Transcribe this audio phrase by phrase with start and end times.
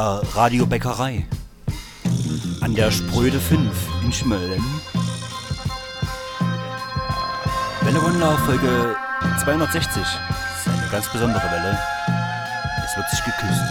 [0.00, 1.26] Der Radiobäckerei.
[2.62, 3.70] An der Spröde 5
[4.02, 4.64] in Schmölln.
[7.82, 8.96] Welle Wonder Folge
[9.42, 9.92] 260.
[9.96, 11.78] Das ist eine ganz besondere Welle.
[12.82, 13.69] Es wird sich geküsst.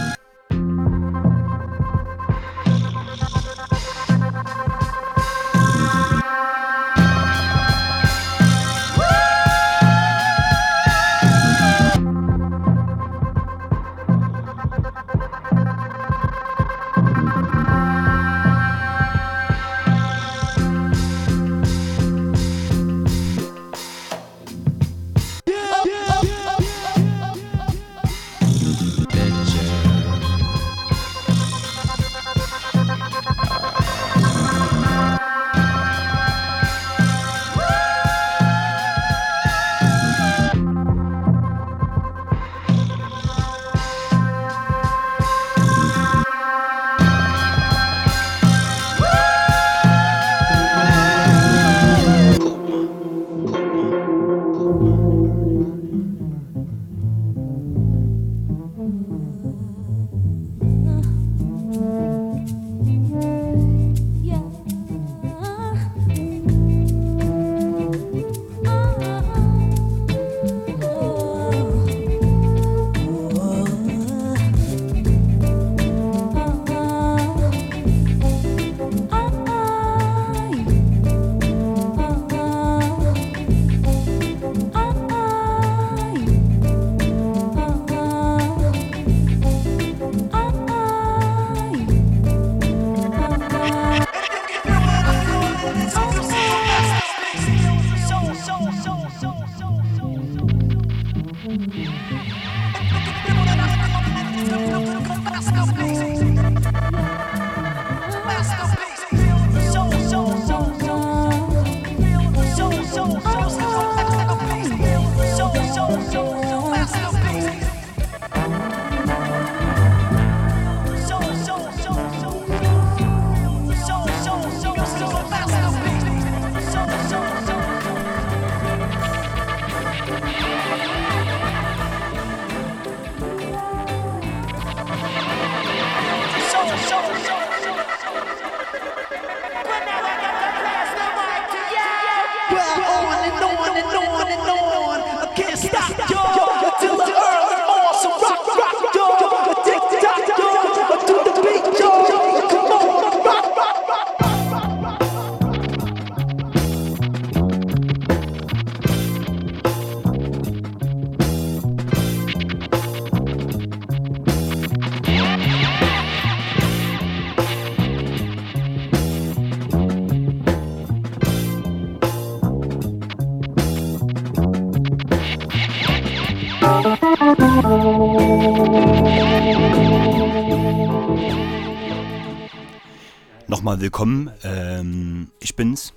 [183.80, 184.30] Willkommen.
[184.44, 185.94] Ähm, ich bin's.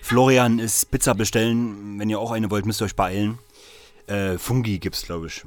[0.00, 2.00] Florian ist Pizza bestellen.
[2.00, 3.38] Wenn ihr auch eine wollt, müsst ihr euch beeilen.
[4.08, 5.44] Äh, Fungi gibt's, glaube ich.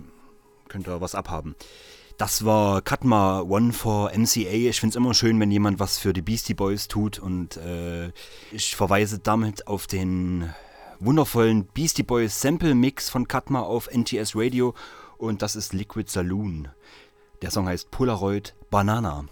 [0.69, 1.54] Könnt ihr was abhaben.
[2.18, 4.69] Das war Katma One for MCA.
[4.69, 8.13] Ich finde es immer schön, wenn jemand was für die Beastie Boys tut und äh,
[8.54, 10.54] ich verweise damit auf den
[11.01, 14.75] wundervollen Beastie Boys Sample Mix von Katma auf NTS Radio
[15.18, 16.69] und das ist Liquid Saloon.
[17.42, 19.25] Der Song heißt Polaroid Banana.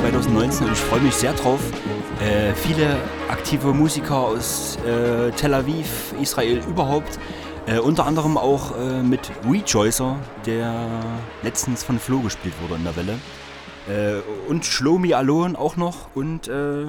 [0.00, 1.60] 2019 und ich freue mich sehr drauf.
[2.20, 2.96] Äh, viele
[3.28, 7.18] aktive Musiker aus äh, Tel Aviv, Israel überhaupt.
[7.66, 10.16] Äh, unter anderem auch äh, mit Rejoicer,
[10.46, 11.02] der
[11.42, 13.18] letztens von Flo gespielt wurde in der Welle.
[13.90, 16.86] Äh, und Shlomi Alon auch noch und äh,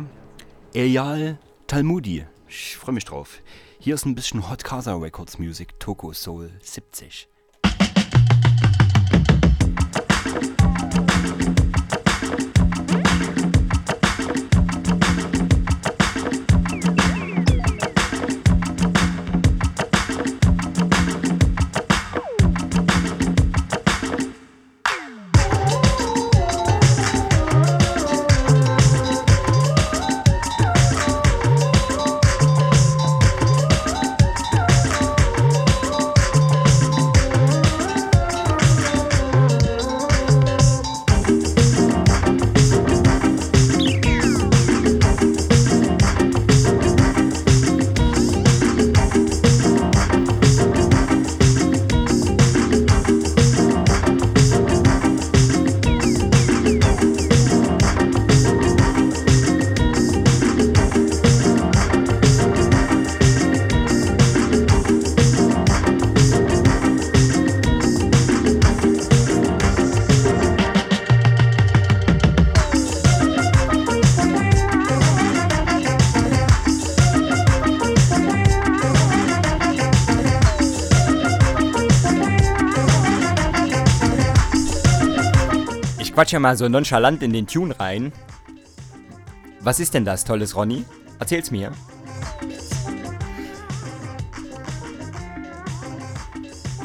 [0.73, 1.37] Eyal
[1.67, 2.25] Talmudi.
[2.47, 3.39] Ich freue mich drauf.
[3.77, 7.27] Hier ist ein bisschen Hot Casa Records Music, Toko Soul 70.
[86.21, 88.11] quatsch ja mal so nonchalant in den Tune rein.
[89.61, 90.85] Was ist denn das Tolles, Ronny?
[91.17, 91.71] Erzähl's mir.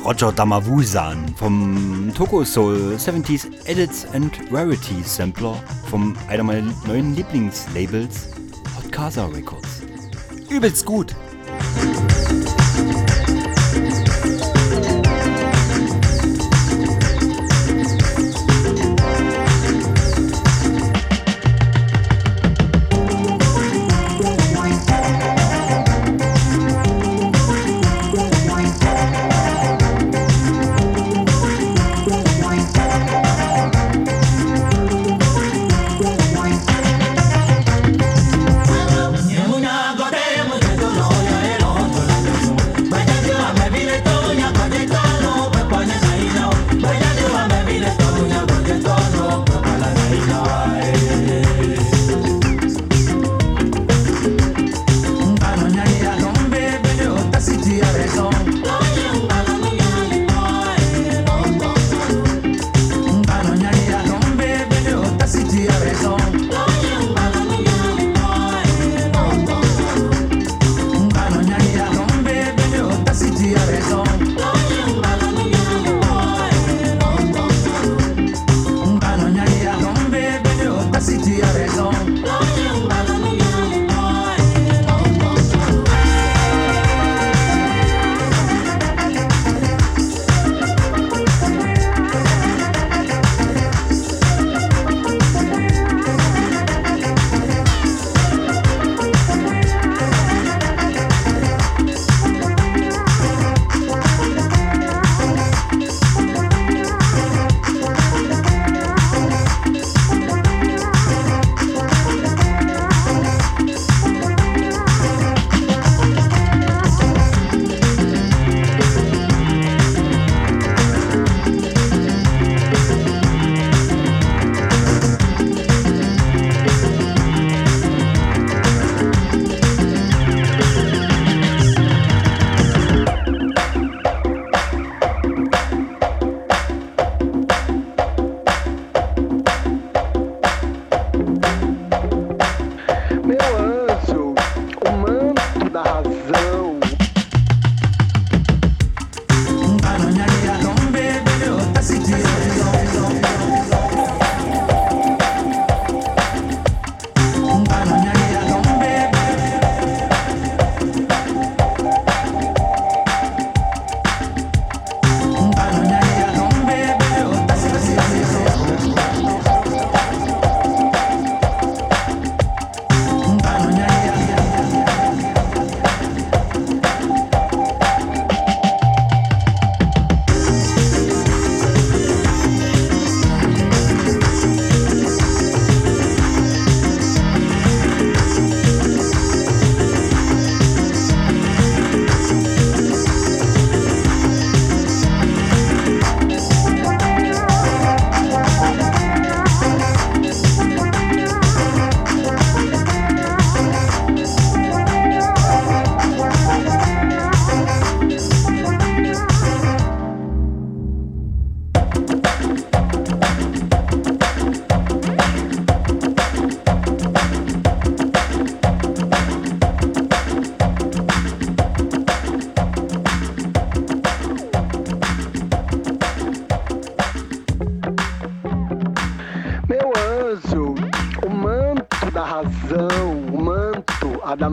[0.03, 8.31] Roger Damavuzan vom Toko Soul 70s Edits and Rarities Sampler vom einer meiner neuen Lieblingslabels
[8.79, 9.83] Hot Casa Records.
[10.49, 11.15] Übelst gut.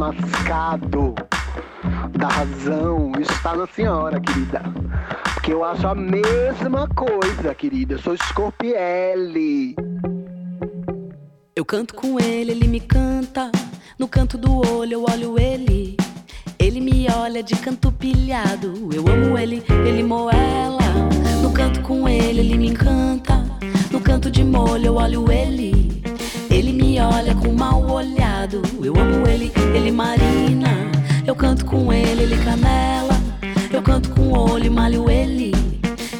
[0.03, 1.15] Mascado
[2.17, 4.61] da razão está na senhora, querida.
[5.33, 7.93] Porque eu acho a mesma coisa, querida.
[7.93, 9.75] Eu sou Scorpielli.
[11.55, 13.49] Eu canto com ele, ele me canta.
[13.97, 15.95] No canto do olho eu olho ele.
[16.59, 18.89] Ele me olha de canto pilhado.
[18.93, 20.79] Eu amo ele, ele moela.
[21.41, 23.41] No canto com ele, ele me encanta.
[23.89, 25.82] No canto de molho eu olho ele.
[26.53, 28.61] Ele me olha com mal olhado.
[28.83, 30.69] Eu amo ele, ele marina.
[31.25, 33.19] Eu canto com ele, ele canela.
[33.71, 35.51] Eu canto com o olho malho ele.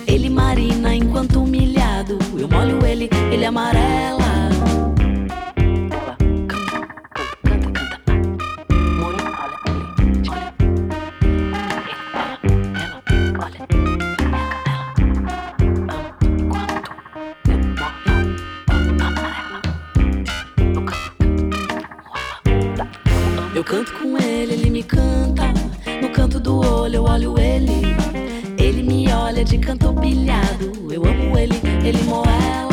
[0.07, 2.17] Ele marina enquanto humilhado.
[2.35, 4.32] Eu molho ele, ele amarela.
[23.73, 25.51] Canto com ele, ele me canta.
[25.99, 27.81] No canto do olho eu olho ele.
[28.55, 30.71] Ele me olha de canto pilhado.
[30.91, 32.69] Eu amo ele, ele moela.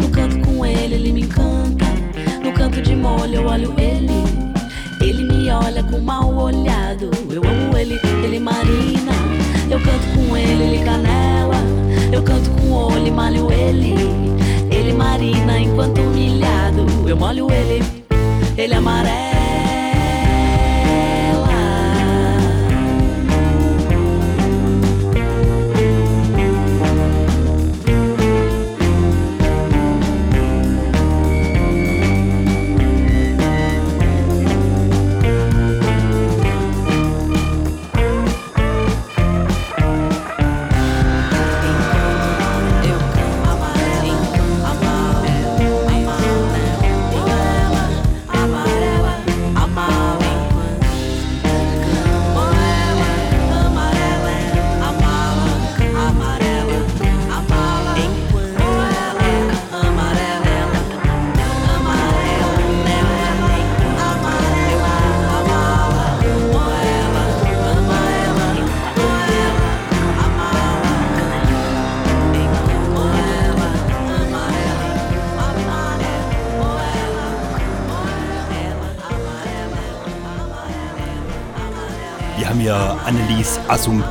[0.00, 1.86] No canto com ele, ele me encanta.
[2.42, 4.24] No canto de molho eu olho ele.
[5.00, 7.08] Ele me olha com mal olhado.
[7.30, 9.12] Eu amo ele, ele marina.
[9.70, 11.56] Eu canto com ele, ele canela.
[12.12, 13.94] Eu canto com o olho malho ele.
[14.72, 16.84] Ele marina enquanto humilhado.
[17.06, 17.80] Eu molho ele,
[18.58, 19.31] ele amarela.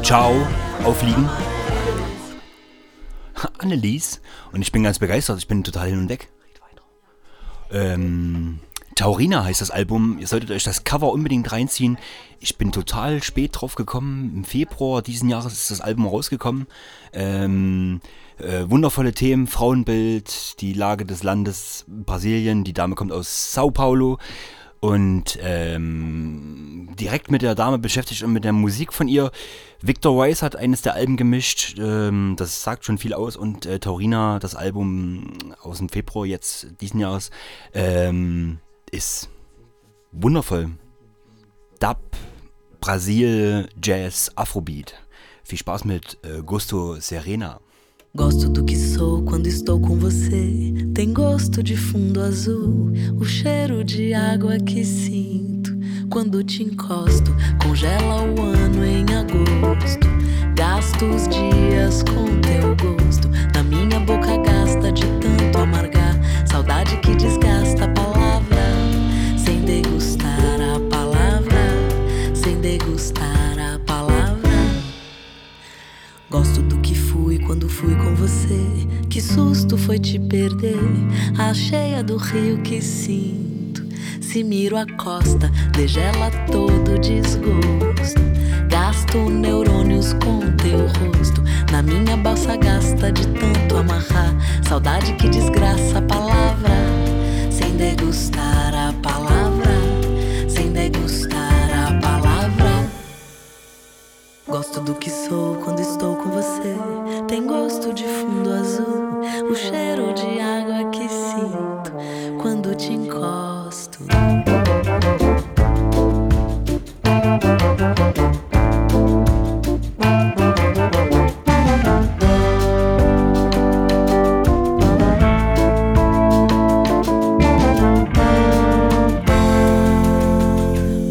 [0.01, 0.33] Ciao
[0.83, 1.29] aufliegen.
[3.59, 4.19] Annelies.
[4.51, 5.37] Und ich bin ganz begeistert.
[5.37, 6.29] Ich bin total hin und weg.
[7.69, 8.59] Ähm,
[8.95, 10.17] Taurina heißt das Album.
[10.17, 11.99] Ihr solltet euch das Cover unbedingt reinziehen.
[12.39, 14.33] Ich bin total spät drauf gekommen.
[14.35, 16.65] Im Februar diesen Jahres ist das Album rausgekommen.
[17.13, 18.01] Ähm,
[18.39, 22.63] äh, wundervolle Themen, Frauenbild, die Lage des Landes Brasilien.
[22.63, 24.17] Die Dame kommt aus Sao Paulo.
[24.81, 29.31] Und ähm, direkt mit der Dame beschäftigt und mit der Musik von ihr.
[29.79, 33.37] Victor Weiss hat eines der Alben gemischt, ähm, das sagt schon viel aus.
[33.37, 37.29] Und äh, Taurina, das Album aus dem Februar jetzt diesen Jahres,
[37.73, 38.59] ähm,
[38.91, 39.29] ist
[40.11, 40.71] wundervoll.
[41.79, 41.99] Dub,
[42.79, 44.95] Brasil, Jazz, Afrobeat.
[45.43, 47.59] Viel Spaß mit äh, Gusto Serena.
[48.13, 50.73] Gosto do que sou quando estou com você.
[50.93, 55.71] Tem gosto de fundo azul, o cheiro de água que sinto
[56.09, 57.33] quando te encosto.
[57.63, 60.09] Congela o ano em agosto.
[60.57, 63.29] Gasto os dias com teu gosto.
[63.55, 66.19] Na minha boca gasta de tanto amargar.
[66.45, 68.57] Saudade que desgasta a palavra.
[69.37, 72.35] Sem degustar a palavra.
[72.35, 74.51] Sem degustar a palavra.
[76.29, 76.80] Gosto do
[77.51, 78.87] quando fui com você.
[79.09, 80.79] Que susto foi te perder.
[81.37, 83.85] A cheia do rio que sinto.
[84.21, 88.21] Se miro a costa, degela todo desgosto.
[88.69, 91.43] Gasto neurônios com teu rosto.
[91.69, 94.33] Na minha balsa gasta de tanto amarrar.
[94.65, 96.71] Saudade que desgraça a palavra.
[97.51, 99.80] Sem degustar a palavra.
[104.51, 106.75] Gosto do que sou quando estou com você.
[107.25, 111.93] Tem gosto de fundo azul, o cheiro de água que sinto
[112.41, 113.99] quando te encosto.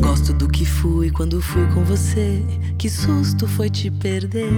[0.02, 2.59] Gosto do que fui quando fui com você.
[2.80, 4.48] Que susto foi te perder.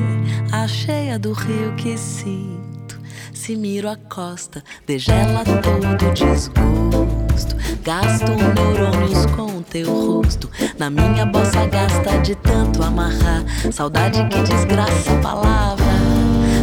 [0.53, 2.97] A cheia do rio que sinto.
[3.35, 7.57] Se miro a costa, degela todo desgosto.
[7.83, 10.49] Gasto neurônios com teu rosto.
[10.79, 13.43] Na minha bossa gasta de tanto amarrar.
[13.73, 15.85] Saudade que desgraça a palavra.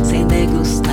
[0.06, 0.89] Sem degustar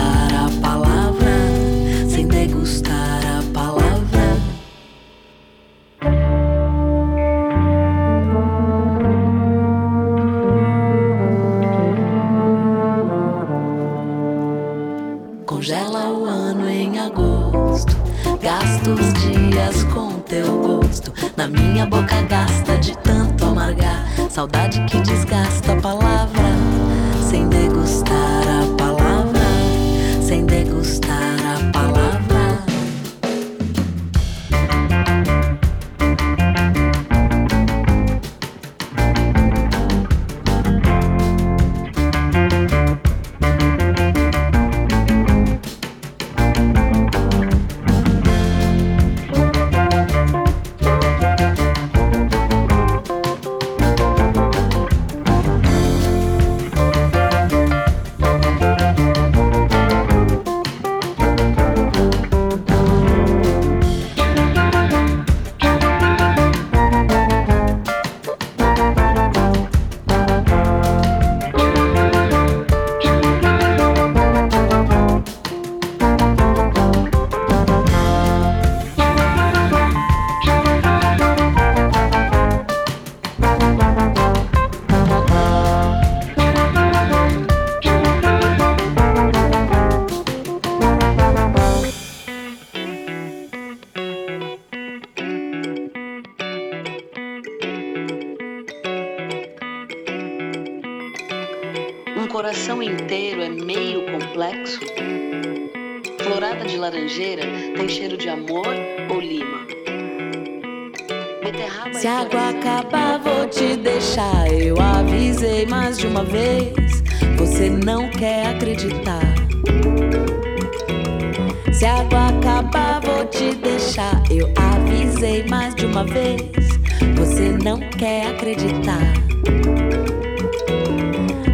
[127.77, 129.13] não quer acreditar.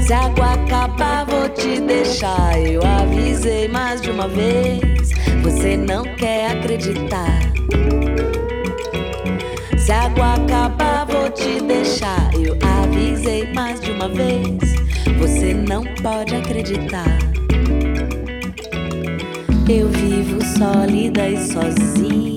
[0.00, 2.58] Se a água acabar, vou te deixar.
[2.61, 5.11] Eu avisei mais de uma vez.
[5.42, 7.40] Você não quer acreditar.
[9.76, 12.30] Se a água acabar, vou te deixar.
[12.35, 14.58] Eu avisei mais de uma vez.
[15.18, 17.18] Você não pode acreditar.
[19.68, 22.32] Eu vivo sólida e sozinha.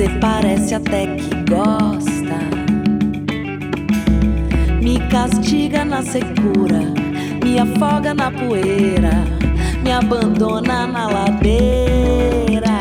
[0.00, 2.38] Cê parece até que gosta.
[4.82, 6.80] Me castiga na secura,
[7.44, 9.12] me afoga na poeira,
[9.84, 12.78] me abandona na ladeira.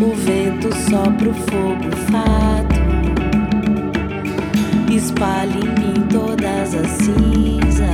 [0.00, 2.80] O vento sopra o fogo fato,
[4.94, 7.90] espalha em mim todas as cinzas.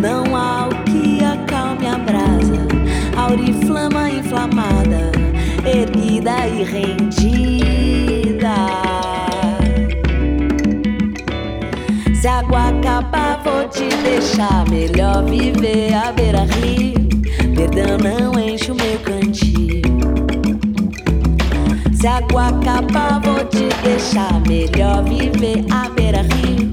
[0.00, 0.59] Não há
[3.30, 5.12] auriflama inflamada,
[5.64, 8.56] erguida e rendida.
[12.12, 14.68] Se a água acabar, vou te deixar.
[14.68, 16.94] Melhor viver à beira-rio.
[17.54, 19.80] Perdão não enche o meu cantil.
[21.92, 24.40] Se a água acabar, vou te deixar.
[24.48, 26.70] Melhor viver à beira-rio.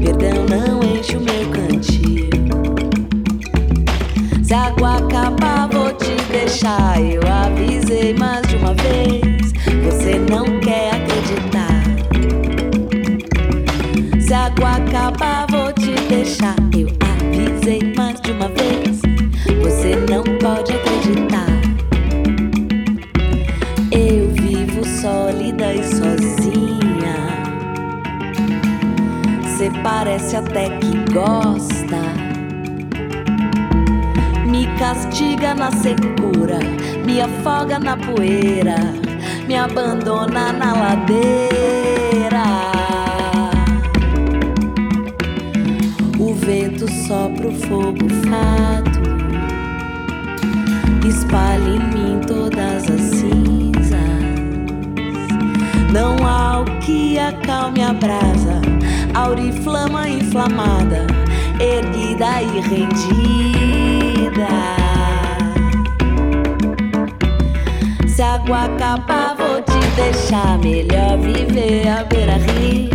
[0.00, 2.28] Perdão não enche o meu cantil.
[4.42, 5.87] Se a água acabar, vou
[6.48, 6.98] deixar.
[7.00, 9.52] Eu avisei mais de uma vez.
[9.84, 11.82] Você não quer acreditar.
[14.18, 16.56] Se a água acabar, vou te deixar.
[16.76, 19.00] Eu avisei mais de uma vez.
[19.62, 21.46] Você não pode acreditar.
[23.92, 27.16] Eu vivo sólida e sozinha.
[29.56, 31.98] Cê parece até que gosta.
[34.46, 36.58] Me castiga na secura,
[37.06, 38.74] me afoga na poeira,
[39.46, 42.42] me abandona na ladeira.
[46.18, 49.00] O vento sopra o fogo fato,
[51.06, 53.98] espalha em mim todas as cinzas.
[55.92, 58.60] Não há o que acalme a brasa,
[59.14, 61.06] auriflama inflamada,
[61.60, 64.08] erguida e rendida.
[68.18, 70.58] Se a água acabar, vou te deixar.
[70.58, 72.90] Melhor viver à beira-rio.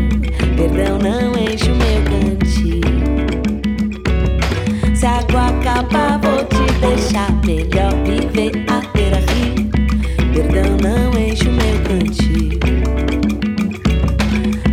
[0.57, 2.81] Perdão não enche o meu cantil.
[4.93, 7.31] Se a água acabar, vou te deixar.
[7.45, 9.71] Melhor viver a beira rio.
[10.33, 12.59] Perdão não enche o meu cantil.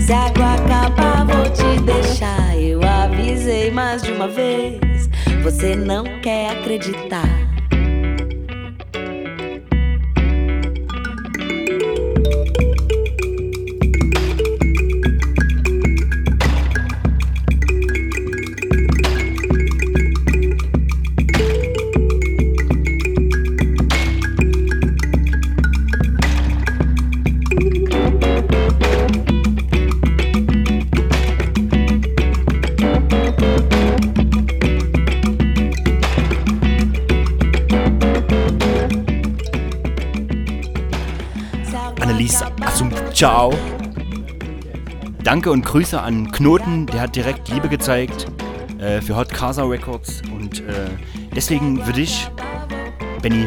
[0.00, 2.58] Se a água acabar, vou te deixar.
[2.58, 5.08] Eu avisei mais de uma vez.
[5.44, 7.49] Você não quer acreditar.
[45.40, 48.26] Danke und Grüße an Knoten, der hat direkt Liebe gezeigt
[48.78, 50.20] äh, für Hot Casa Records.
[50.36, 50.90] Und äh,
[51.34, 52.28] deswegen würde ich,
[53.22, 53.46] Benny,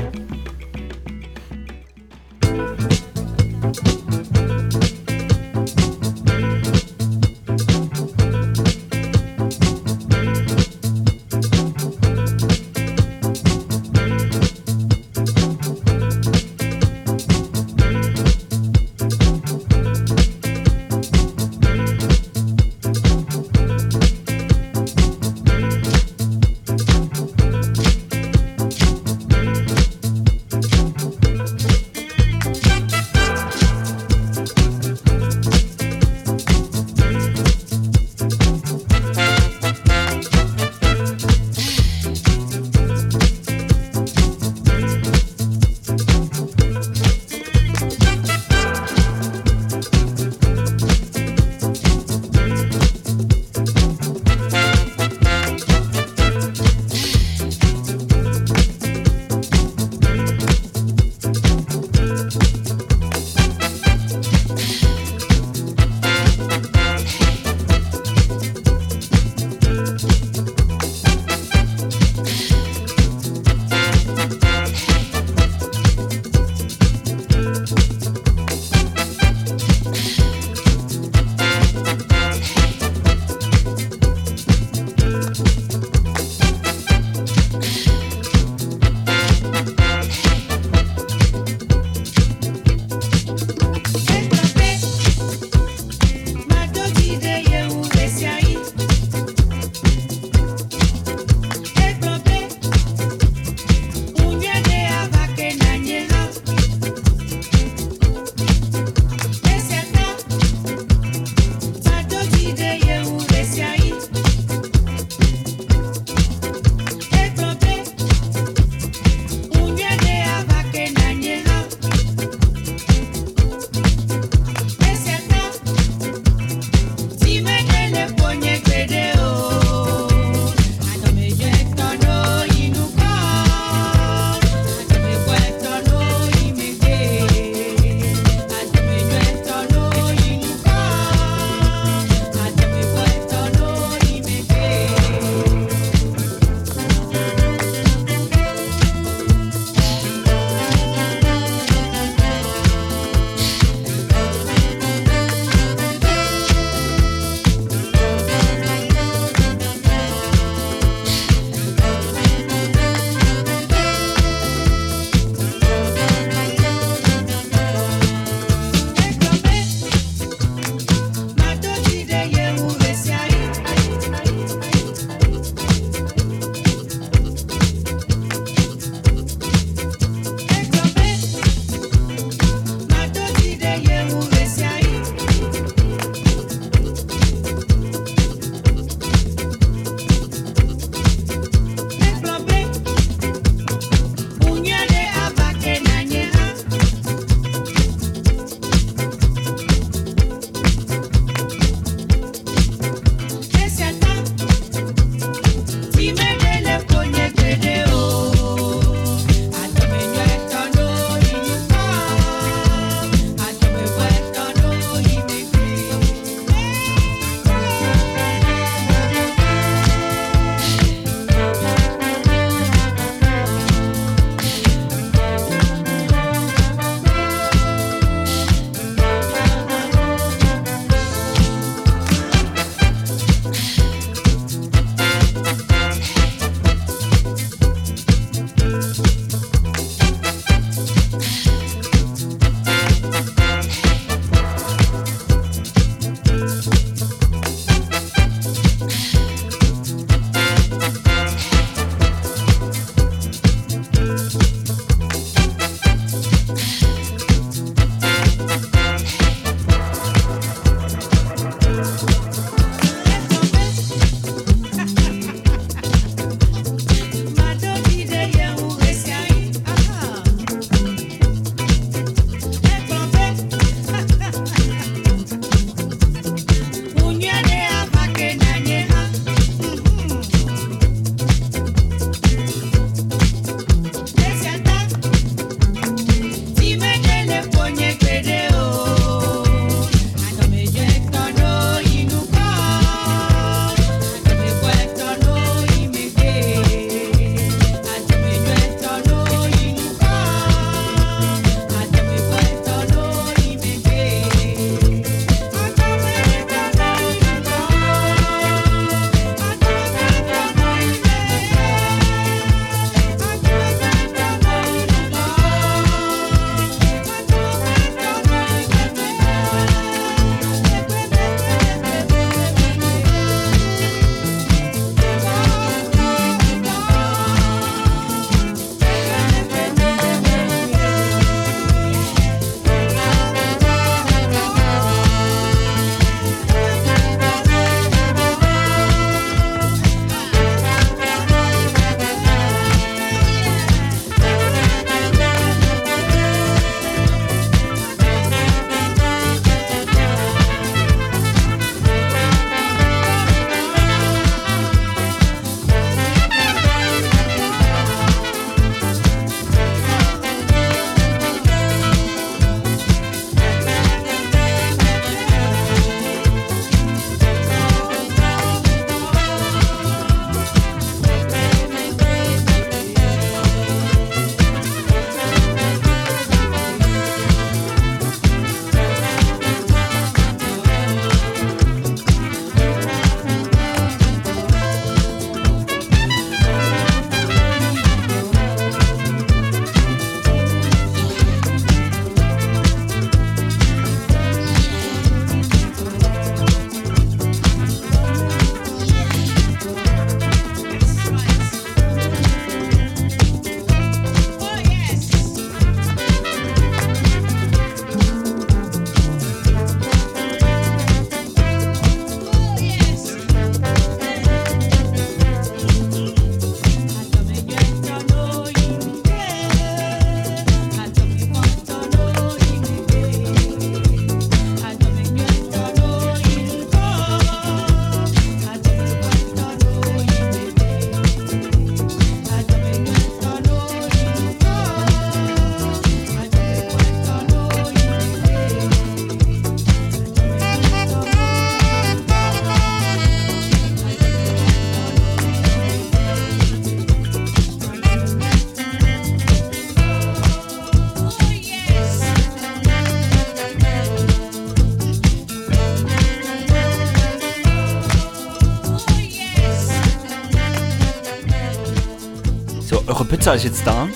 [463.13, 463.87] Pizza ist jetzt da.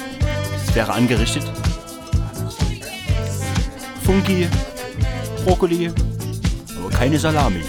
[0.67, 1.43] Es wäre angerichtet.
[4.05, 4.47] Funky,
[5.43, 5.91] Brokkoli,
[6.77, 7.63] aber keine Salami.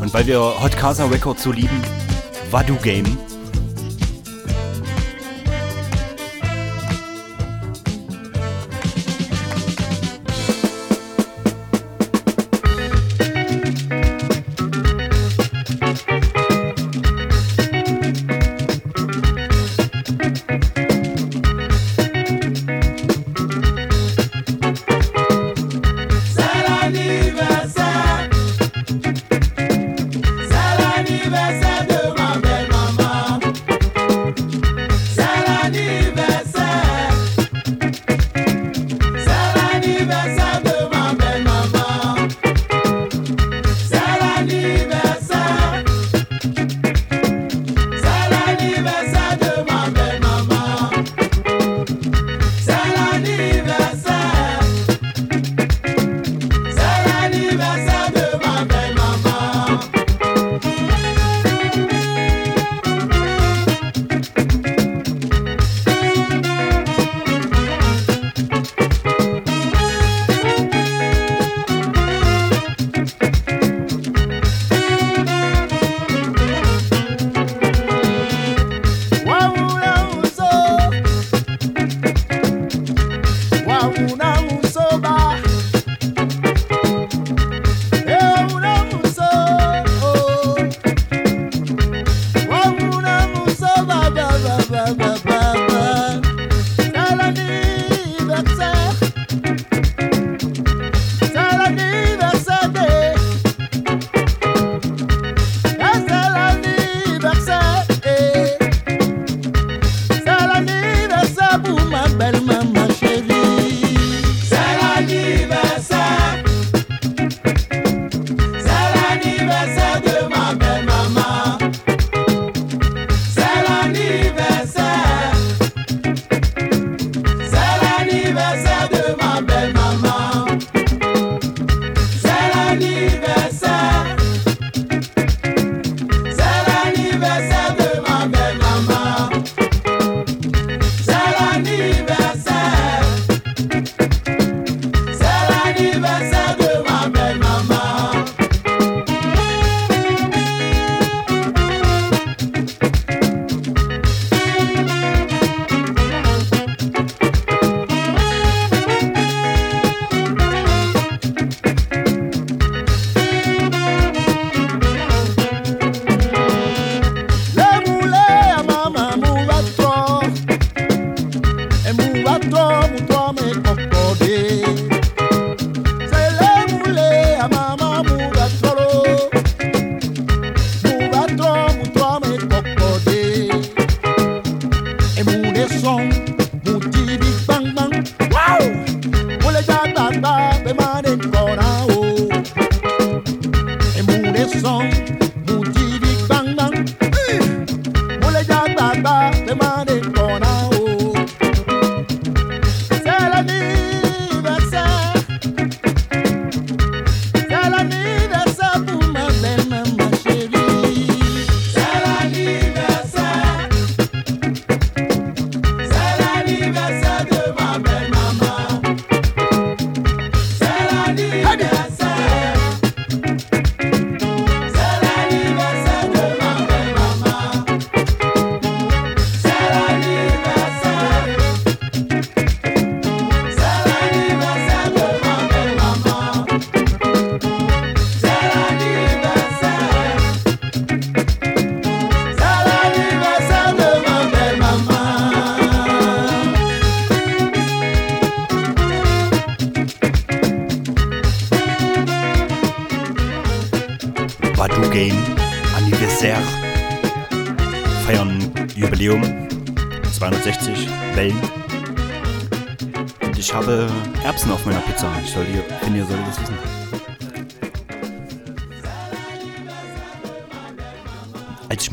[0.00, 1.80] Und weil wir Hot Casa Records so lieben,
[2.50, 3.16] Wadu Game.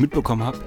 [0.04, 0.60] Mitbekommen habe,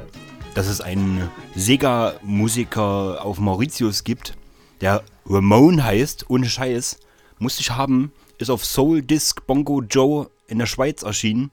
[0.56, 4.34] dass es einen Sega-Musiker auf Mauritius gibt,
[4.82, 6.98] der Ramone heißt, ohne Scheiß,
[7.40, 11.52] musste ich haben, ist auf Soul Disc Bongo Joe in der Schweiz erschienen.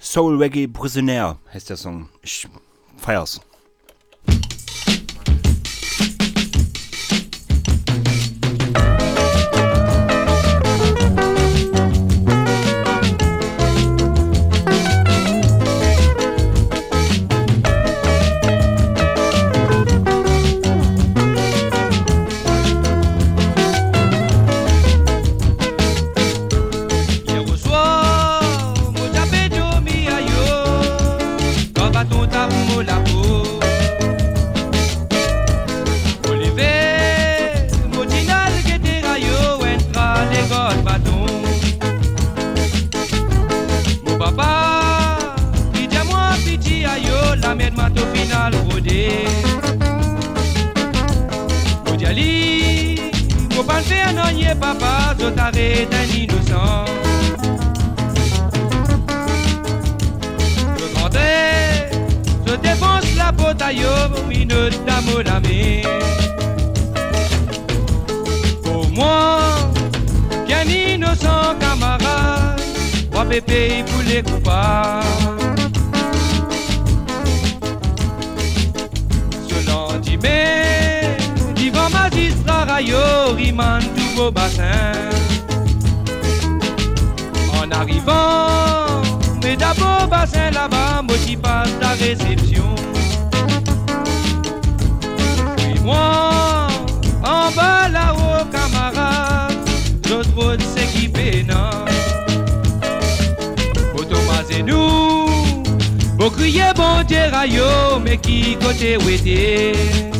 [0.00, 2.08] Soul Reggae Prisoner heißt der Song.
[2.22, 2.48] Ich
[2.96, 3.40] feier's.
[55.30, 56.84] taré d'un innocent.
[60.78, 61.10] Le grand
[62.46, 63.84] se défonce la potaille,
[64.30, 64.48] une
[64.86, 65.82] dame d'amé.
[68.62, 69.38] Pour moi,
[70.46, 72.60] qu'un innocent camarade,
[73.10, 75.06] trois bébés pour les coupables.
[79.48, 81.16] Ce lundi, mais,
[81.54, 85.10] divin magistrat, rayo, rimantou beau bassin.
[87.52, 89.02] En arrivant,
[89.42, 92.74] mais d'abord bassin là-bas, moi qui passe la réception.
[95.58, 96.68] Puis moi,
[97.22, 99.56] en bas là-haut, camarade,
[100.08, 101.84] d'autres routes s'équiper, non.
[103.96, 105.26] Au Thomas et nous,
[106.18, 107.18] vous criez bon Dieu
[108.02, 110.15] mais qui côté où était?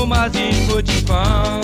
[0.00, 1.60] fromagerie de pain.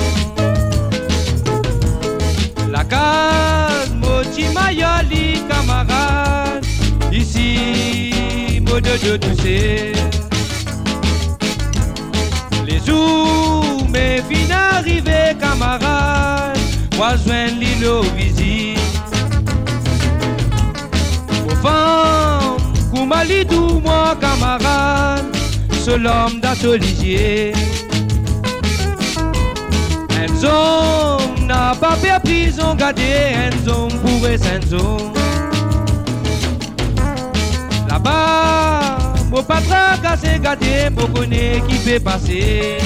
[2.70, 6.66] La case, moti mayoli, camarade.
[7.10, 9.18] Ici, mode de.
[12.66, 16.58] Les jours, mes fins arrivées, camarades.
[16.98, 18.78] Moi, je l'îlot visite.
[21.48, 22.56] Au vent,
[22.90, 23.46] Koumali,
[23.82, 25.24] moi, camarade.
[25.84, 27.54] Seul homme d'atelier.
[30.26, 35.12] Enzo N'a pas fait prison, gardé Enzo pour Enzo
[37.88, 38.98] Là-bas,
[39.30, 42.78] mon patron a cassé, gardé Mon connaît qui fait passer.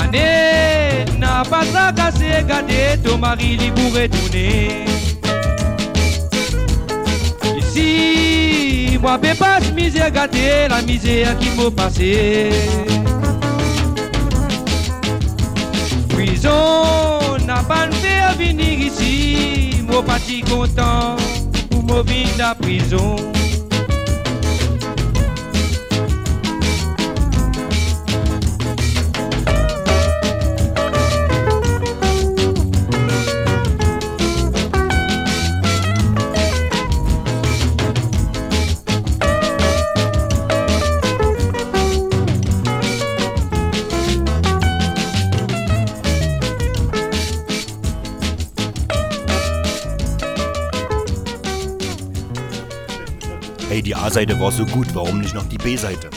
[0.00, 4.86] Année, n'a pas patron a cassé, Ton mari lui pour retourner
[7.58, 12.50] Ici, moi, ben pas misère, gardé La misère qui m'a passer
[16.42, 21.14] Prison n'a pas fait venir ici, moi, parti content
[21.70, 23.14] pour de la prison.
[53.84, 56.08] Die A-Seite war so gut, warum nicht noch die B-Seite?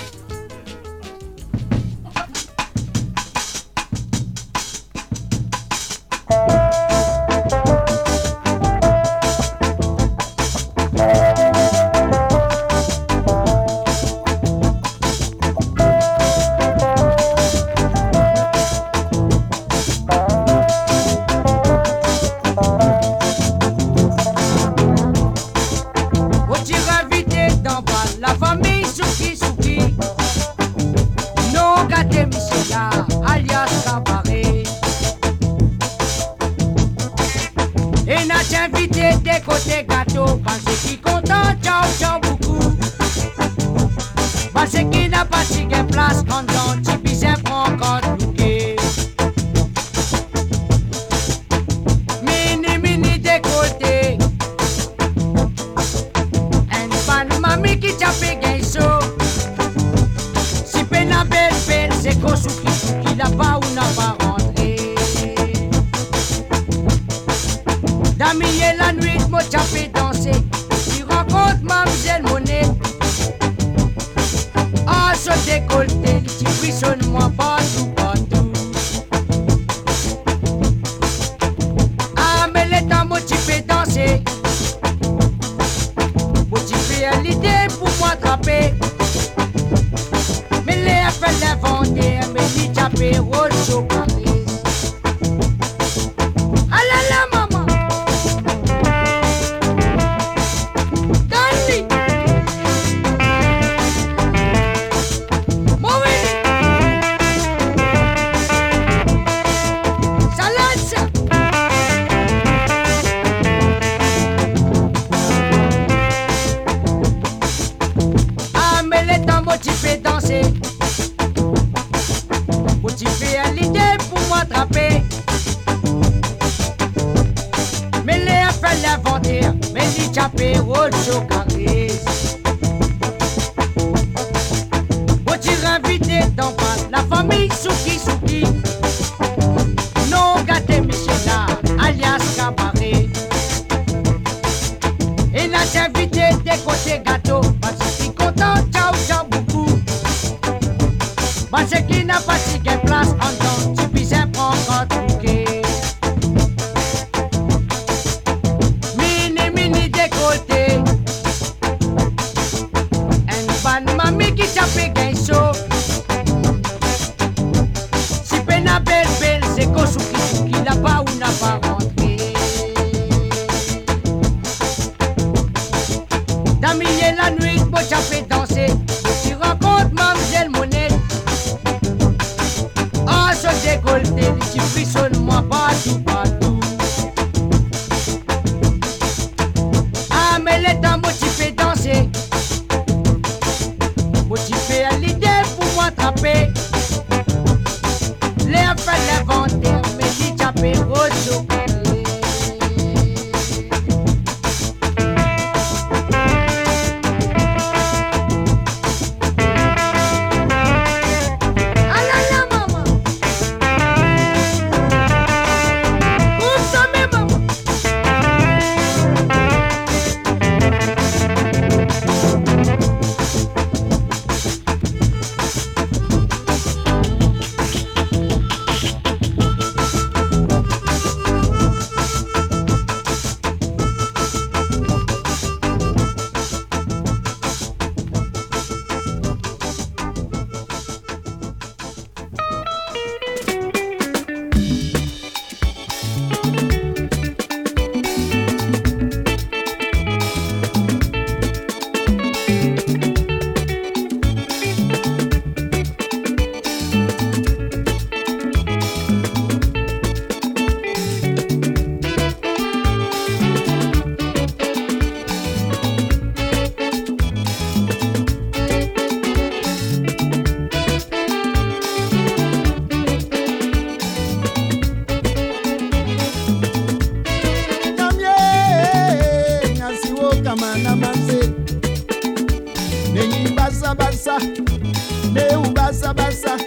[285.95, 286.57] basa basa.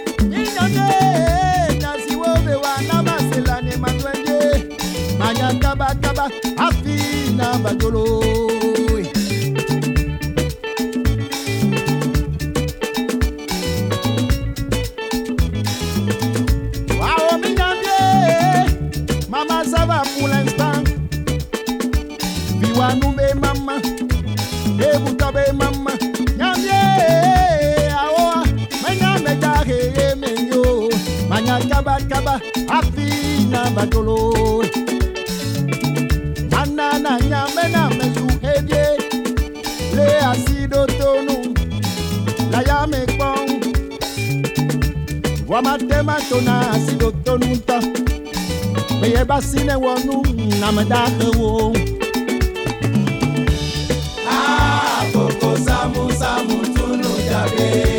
[2.63, 3.77] Wana maselane
[5.19, 5.53] Manya
[33.69, 33.87] nyamba
[36.61, 38.97] Anana nyame na mezu hedie.
[39.95, 41.53] Le asido tonu
[42.51, 43.61] La yame kpon
[45.47, 47.79] Wama tema tona asido tonu ta.
[49.01, 50.23] Meye basine wonu
[50.59, 51.73] namedake wo
[54.31, 57.98] Ah, koko samu samu tunu jabe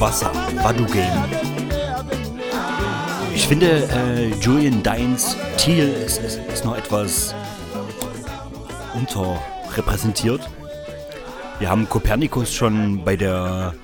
[0.00, 0.32] Wasser,
[0.62, 1.24] Wadu Game.
[3.34, 7.34] Ich finde, äh, Julian Dines Thiel ist, ist, ist noch etwas
[8.94, 10.48] unterrepräsentiert.
[11.58, 13.74] Wir haben Kopernikus schon bei der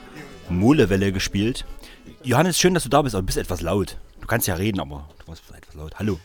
[0.48, 1.64] Molewelle gespielt.
[2.22, 3.96] Johannes, schön, dass du da bist, aber du bist etwas laut.
[4.20, 5.98] Du kannst ja reden, aber du warst etwas laut.
[5.98, 6.18] Hallo.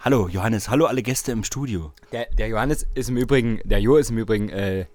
[0.00, 0.68] Hallo, Johannes.
[0.68, 1.92] Hallo, alle Gäste im Studio.
[2.10, 4.86] Der, der Johannes ist im Übrigen, der Jo ist im Übrigen, äh,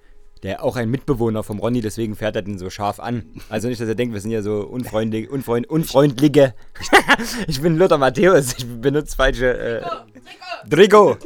[0.43, 3.25] der auch ein Mitbewohner vom Ronny, deswegen fährt er den so scharf an.
[3.49, 6.53] Also nicht, dass er denkt, wir sind ja so unfreundlich, unfreund, unfreundliche.
[7.47, 9.57] ich bin Luther Matthäus, ich benutze falsche.
[9.57, 9.81] Äh,
[10.67, 11.17] Drigo!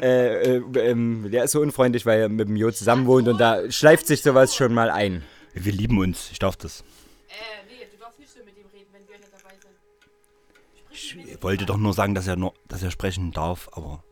[0.00, 3.38] äh, äh, ähm, der ist so unfreundlich, weil er mit dem Jo zusammen wohnt und
[3.38, 5.22] da schleift sich sowas schon mal ein.
[5.54, 6.80] Wir lieben uns, ich darf das.
[7.28, 7.32] Äh,
[7.68, 11.30] nee, du darfst nicht so mit ihm reden, wenn wir nicht dabei sind.
[11.34, 14.04] Ich wollte doch nur sagen, dass er, nur, dass er sprechen darf, aber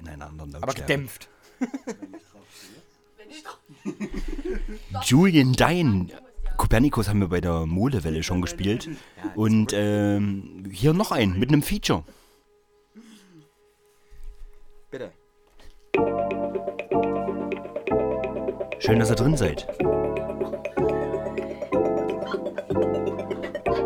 [0.00, 0.92] in einer anderen Aber Lautstärke.
[0.92, 1.28] gedämpft.
[5.04, 6.08] Julian Dine.
[6.56, 8.88] Kopernikus haben wir bei der Molewelle schon gespielt.
[9.34, 12.04] Und ähm, hier noch ein mit einem Feature.
[14.90, 15.10] Bitte.
[18.78, 19.66] Schön, dass ihr drin seid.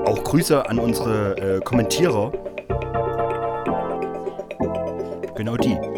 [0.05, 2.32] Auch Grüße an unsere äh, Kommentierer.
[5.37, 5.95] Genau die.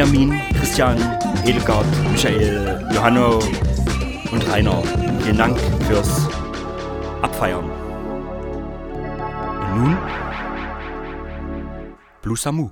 [0.00, 0.96] Benjamin, Christian,
[1.44, 3.38] Edelgard, Michael, Johanno
[4.32, 4.82] und Rainer.
[5.22, 6.26] Vielen Dank fürs
[7.20, 7.70] Abfeiern.
[9.60, 9.98] Und nun
[12.22, 12.70] Blue Samu.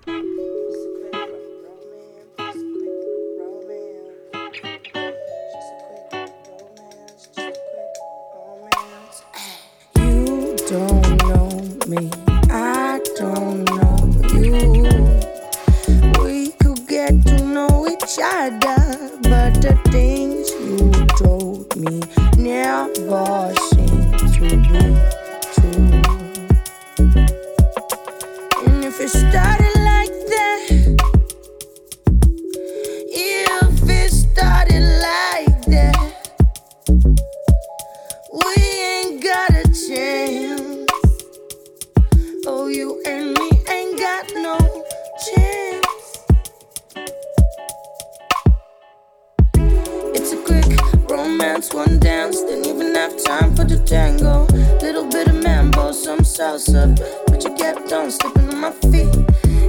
[52.59, 54.45] Didn't even have time for the tango.
[54.83, 56.99] Little bit of mambo, some salsa,
[57.29, 59.15] but you kept on slipping on my feet.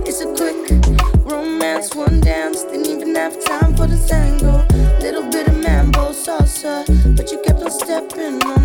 [0.08, 0.58] It's a quick
[1.24, 2.64] romance, one dance.
[2.64, 4.66] Didn't even have time for the tango.
[5.02, 6.84] Little bit of mambo, salsa,
[7.16, 8.59] but you kept on stepping on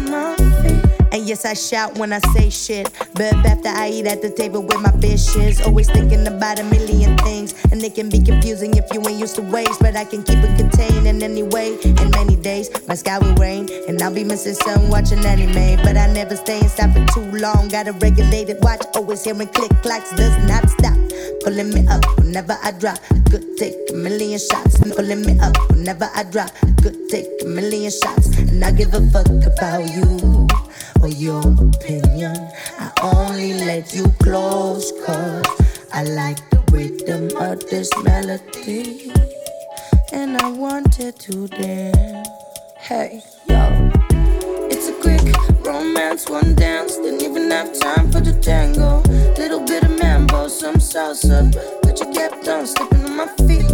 [1.25, 2.91] yes, I shout when I say shit.
[3.15, 7.17] But after I eat at the table with my bitches, always thinking about a million
[7.19, 7.55] things.
[7.73, 9.77] And it can be confusing if you ain't used to ways.
[9.81, 11.79] But I can keep it contained in any way.
[11.85, 13.69] And many days, my sky will rain.
[13.89, 15.83] And I'll be missing sun watching anime.
[15.83, 17.69] But I never stay inside for too long.
[17.69, 20.97] Got a regulated watch, always hearing click clacks, does not stop.
[21.43, 22.99] Pulling me up whenever I drop.
[23.31, 24.79] Could take a million shots.
[24.95, 26.51] Pulling me up whenever I drop.
[26.83, 28.37] Could take a million shots.
[28.39, 30.34] And I give a fuck about you
[31.05, 32.49] or your opinion.
[32.79, 35.45] I only let you close cause
[35.93, 39.13] I like the rhythm of this melody.
[40.13, 42.29] And I wanted to dance.
[42.79, 43.91] Hey, yo.
[44.73, 45.21] It's a quick
[45.67, 46.97] romance, one dance.
[46.97, 49.03] Didn't even have time for the tango.
[49.37, 51.53] Little bit of mambo, some salsa.
[51.83, 53.71] But you kept on stepping on my feet.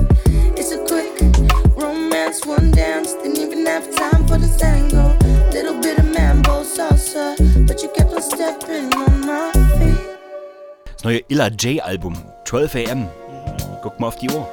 [0.58, 1.14] It's a quick
[1.76, 3.14] romance, one dance.
[3.14, 5.16] Didn't even have time for the tango.
[5.53, 7.36] Little bit of mambo, salsa.
[7.66, 9.98] But you kept on stepping on my feet.
[10.96, 13.09] Das neue Illa J Album, 12 AM.
[13.82, 14.48] Guck mal auf die Uhr.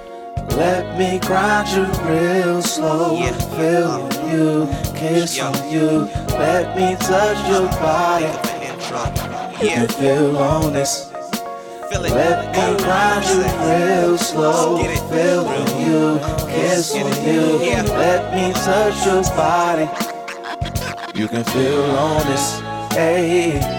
[0.55, 3.17] Let me grind you real slow.
[3.57, 6.07] Feel you, kiss on you.
[6.37, 8.31] Let me touch your body.
[9.61, 11.11] You feel on this.
[11.91, 14.77] Let me grind you real slow.
[15.11, 15.43] Feel
[15.79, 17.59] you, kiss on you.
[17.97, 20.16] Let me touch your body.
[21.17, 22.59] You can feel on this.
[22.93, 23.76] Hey.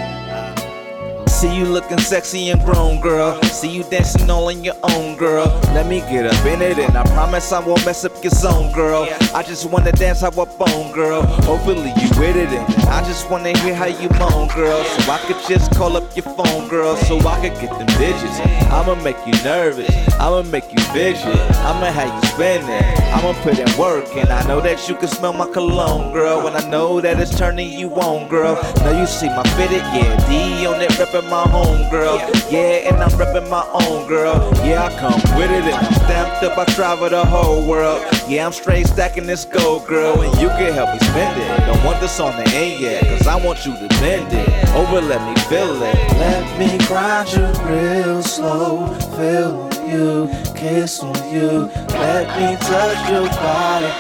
[1.39, 3.41] See you looking sexy and grown, girl.
[3.45, 5.47] See you dancing all on your own, girl.
[5.73, 8.73] Let me get up in it, and I promise I won't mess up your zone,
[8.73, 9.07] girl.
[9.33, 11.23] I just wanna dance how I bone, girl.
[11.23, 14.83] Hopefully you with it, and I just wanna hear how you moan, girl.
[14.83, 18.41] So I could just call up your phone, girl, so I could get them digits.
[18.73, 19.89] I'ma make you nervous.
[20.19, 21.57] I'ma make you vicious.
[21.59, 22.83] I'ma have you spending.
[23.15, 26.49] I'ma put in work, and I know that you can smell my cologne, girl.
[26.49, 28.59] And I know that it's turning you on, girl.
[28.79, 30.17] Now you see my fitted, yeah.
[30.29, 32.19] D on it, reppin' my home, girl.
[32.51, 34.51] Yeah, and I'm reppin' my own, girl.
[34.65, 36.59] Yeah, I come with it, and I'm stamped up.
[36.59, 38.03] I travel the whole world.
[38.27, 41.67] Yeah, I'm straight stacking this gold, girl, and you can help me spend it.
[41.67, 44.49] Don't want this on the end yet, cause I want you to bend it.
[44.75, 45.95] Over, let me feel it.
[46.19, 48.87] Let me grind you real slow.
[49.17, 51.71] Feel you, kiss on you.
[51.91, 53.93] Let me touch your body.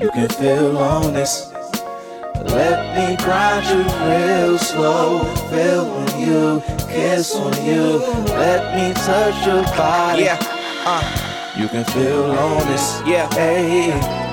[0.00, 1.47] You can feel on this.
[2.44, 5.24] Let me grind you real slow.
[5.50, 7.98] Feel on you, kiss on you.
[8.26, 10.24] Let me touch your body.
[10.24, 10.38] Yeah,
[10.86, 11.02] uh,
[11.56, 13.00] you can feel on this.
[13.06, 14.27] Yeah, hey.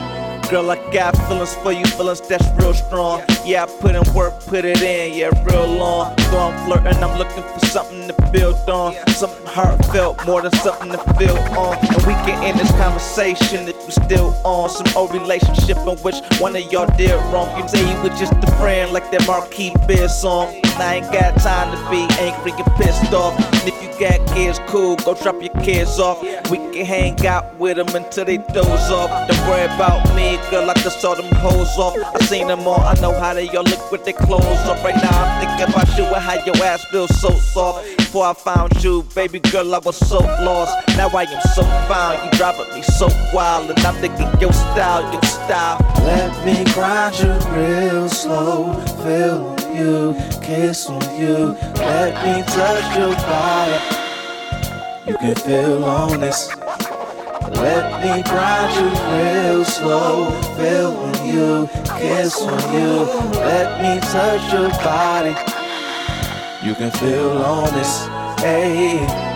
[0.49, 3.23] Girl, I got feelings for you, feelings that's real strong.
[3.43, 6.15] Yeah, I put in work, put it in, yeah, real long.
[6.19, 8.93] So I'm flirting, I'm looking for something to build on.
[9.07, 11.77] Something heartfelt, more than something to feel on.
[11.77, 16.17] And we can end this conversation if you still on some old relationship in which
[16.39, 17.49] one of y'all did wrong.
[17.59, 20.53] You say you were just a friend, like that Marquis Beer song.
[20.63, 23.33] And I ain't got time to be angry and pissed off.
[23.39, 26.21] And if you got kids, cool, go drop your kids off.
[26.49, 29.09] We can hang out with them until they doze off.
[29.27, 31.95] Don't worry about me, girl, I just saw them hoes off.
[31.97, 34.83] I seen them all, I know how they all look with their clothes off.
[34.83, 37.97] Right now, I'm thinking about you and how your ass feels so soft.
[37.97, 40.87] Before I found you, baby girl, I was so lost.
[40.97, 43.69] Now I am so fine, you driving me so wild.
[43.69, 45.79] And I'm thinking your style, your style.
[46.03, 48.73] Let me grind you real slow.
[49.03, 51.55] Feel you, kiss on you.
[51.75, 54.05] Let me touch your body.
[55.07, 56.49] You can feel on this.
[57.61, 60.31] Let me grind you real slow.
[60.57, 61.67] Feel when you
[61.97, 63.05] kiss on you.
[63.39, 65.35] Let me touch your body.
[66.65, 68.07] You can feel on this.
[68.39, 69.34] Hey.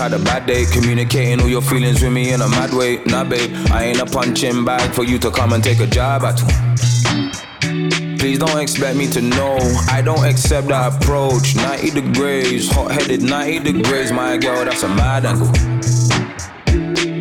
[0.00, 3.04] Had a bad day Communicating all your feelings with me in a mad way.
[3.04, 6.22] Nah babe, I ain't a punching bag for you to come and take a job
[6.22, 6.38] at.
[8.18, 9.58] Please don't expect me to know.
[9.90, 11.54] I don't accept that approach.
[11.54, 14.10] 90 degrees, hot-headed 90 degrees.
[14.10, 15.52] My girl, that's a mad angle.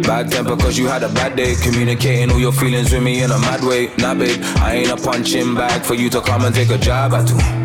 [0.04, 3.32] Bad temper cause you had a bad day Communicating all your feelings with me in
[3.32, 3.92] a mad way.
[3.98, 7.14] Nah babe, I ain't a punching bag for you to come and take a job
[7.14, 7.59] at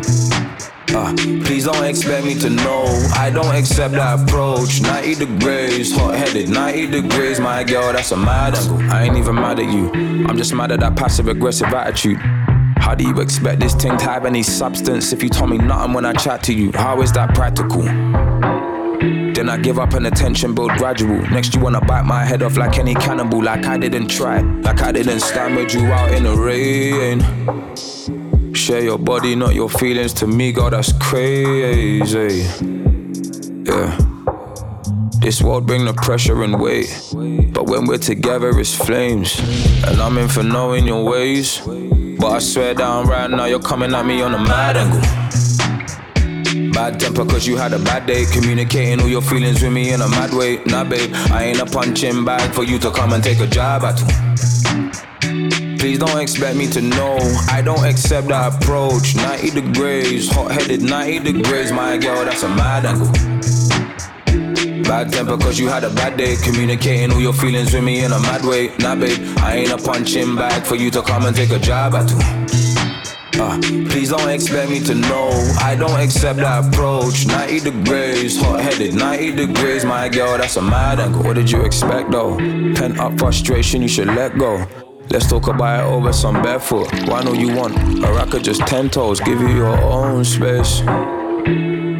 [0.89, 1.13] uh,
[1.45, 2.85] please don't expect me to know.
[3.15, 4.81] I don't accept that approach.
[4.81, 8.81] 90 degrees, hot headed, 90 degrees, my girl, that's a mad angle.
[8.91, 9.89] I ain't even mad at you.
[10.27, 12.17] I'm just mad at that passive aggressive attitude.
[12.77, 15.93] How do you expect this thing to have any substance if you told me nothing
[15.93, 16.71] when I chat to you?
[16.73, 17.81] How is that practical?
[17.81, 21.21] Then I give up and attention build gradual.
[21.29, 24.81] Next, you wanna bite my head off like any cannibal, like I didn't try, like
[24.81, 28.14] I didn't stand with you out in the rain.
[28.65, 32.49] Share your body, not your feelings to me, God, that's crazy.
[33.63, 33.95] Yeah.
[35.21, 36.89] This world bring the pressure and weight.
[37.53, 39.37] But when we're together, it's flames.
[39.85, 41.61] And I'm in for knowing your ways.
[42.19, 46.71] But I swear down right now, you're coming at me on a mad angle.
[46.71, 50.01] Bad temper cause you had a bad day Communicating all your feelings with me in
[50.01, 53.23] a mad way Nah babe, I ain't a punching bag for you to come and
[53.23, 54.01] take a jab at
[55.85, 57.15] Please don't expect me to know.
[57.47, 59.15] I don't accept that approach.
[59.15, 61.71] 90 degrees, hot-headed 90 degrees.
[61.71, 63.11] My girl, that's a mad angle.
[64.81, 66.37] Bad temper cause you had a bad day.
[66.37, 68.75] Communicating all your feelings with me in a mad way.
[68.79, 71.93] Nah babe, I ain't a punching bag for you to come and take a job
[71.93, 72.11] at
[73.37, 73.59] uh,
[73.89, 75.29] please don't expect me to know.
[75.59, 77.27] I don't accept that approach.
[77.27, 79.85] 90 degrees, hot-headed 90 degrees.
[79.85, 81.21] My girl, that's a mad angle.
[81.21, 82.37] What did you expect though?
[82.37, 84.65] Pent up frustration, you should let go
[85.09, 87.77] Let's talk about it over some barefoot Why know you want?
[88.03, 90.81] I could just ten toes Give you your own space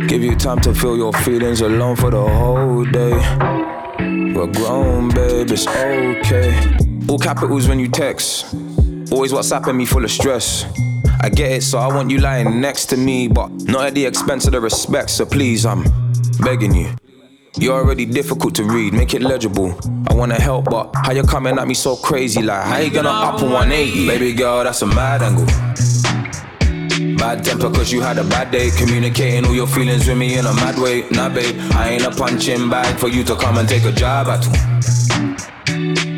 [0.09, 3.13] Give you time to feel your feelings alone for the whole day
[4.33, 6.77] We're grown, babe, it's okay
[7.07, 8.53] All capitals when you text
[9.11, 10.65] Always WhatsApping me full of stress
[11.21, 14.05] I get it, so I want you lying next to me, but not at the
[14.05, 15.09] expense of the respect.
[15.09, 15.83] So please, I'm
[16.39, 16.93] begging you.
[17.57, 19.79] You're already difficult to read, make it legible.
[20.09, 22.41] I wanna help, but how you coming at me so crazy?
[22.41, 24.07] Like, how you gonna up a 180?
[24.07, 25.45] Baby girl, that's a mad angle.
[27.17, 30.45] Bad temper cause you had a bad day Communicating all your feelings with me in
[30.45, 33.67] a mad way Nah babe, I ain't a punching bag for you to come and
[33.67, 34.43] take a job at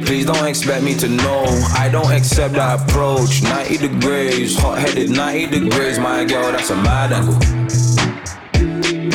[0.06, 1.46] Please don't expect me to know
[1.78, 7.14] I don't accept that approach 90 degrees, hot-headed 90 degrees My girl, that's a mad
[7.14, 7.67] angle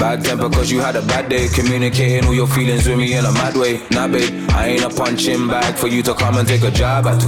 [0.03, 1.47] Bad temper cause you had a bad day.
[1.47, 3.81] Communicating all your feelings with me in a mad way.
[3.93, 7.07] Nah babe, I ain't a punching bag for you to come and take a job
[7.07, 7.23] at.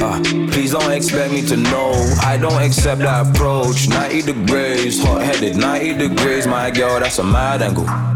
[0.00, 0.18] Uh,
[0.50, 1.92] please don't expect me to know.
[2.22, 3.86] I don't accept that approach.
[3.86, 6.46] 90 degrees, hot-headed 90 degrees.
[6.46, 8.11] My girl, that's a mad angle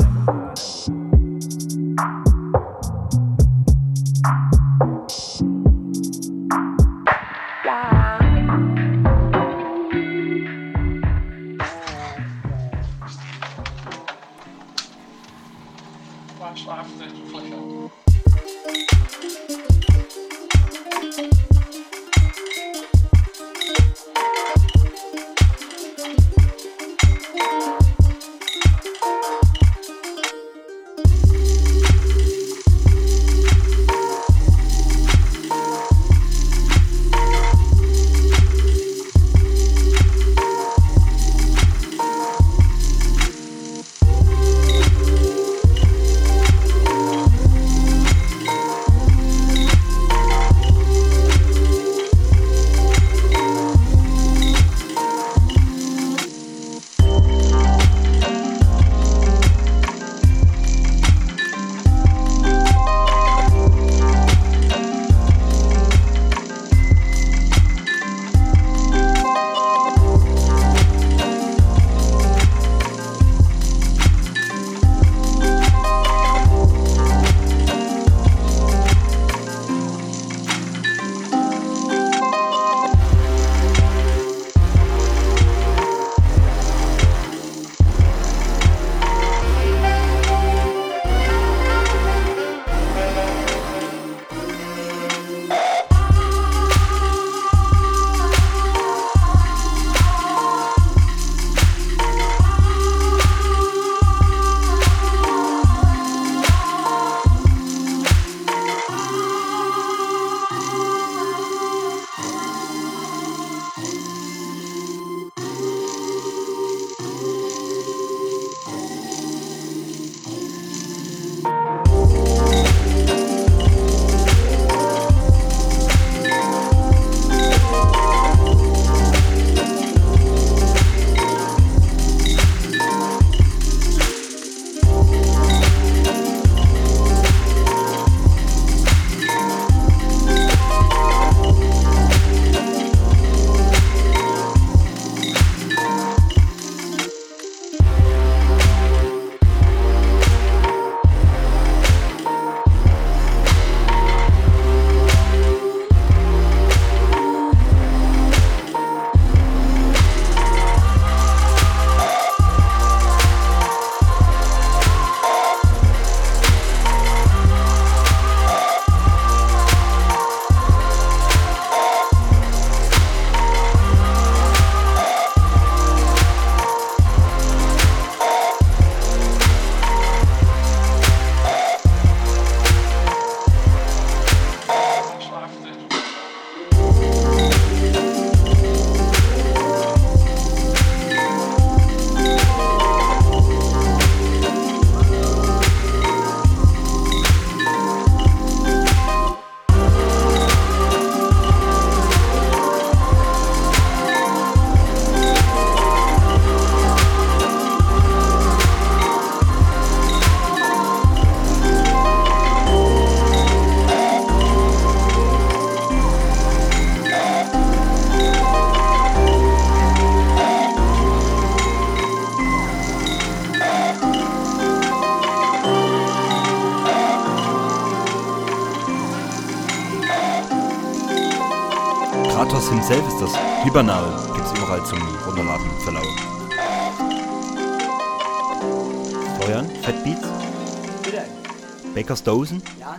[242.27, 242.63] Dosen.
[242.81, 242.99] Ja?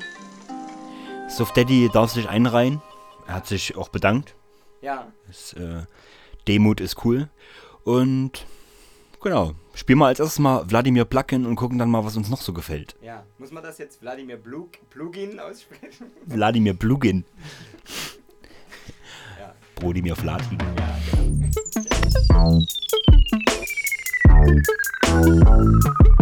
[1.28, 2.82] Soft Daddy darf sich einreihen.
[3.28, 4.36] Er hat sich auch bedankt.
[4.82, 5.12] Ja.
[5.28, 5.84] Das, äh,
[6.48, 7.28] Demut ist cool.
[7.84, 8.45] Und
[9.22, 12.41] genau, spielen wir als erstes mal Wladimir Plugin und gucken dann mal, was uns noch
[12.41, 12.95] so gefällt.
[13.02, 13.24] Ja.
[13.38, 16.08] Muss man das jetzt Wladimir Blug, Plugin aussprechen?
[16.26, 17.26] Wladimir Plugin.
[19.38, 19.54] Ja.
[19.76, 20.58] Brodimir Vladi.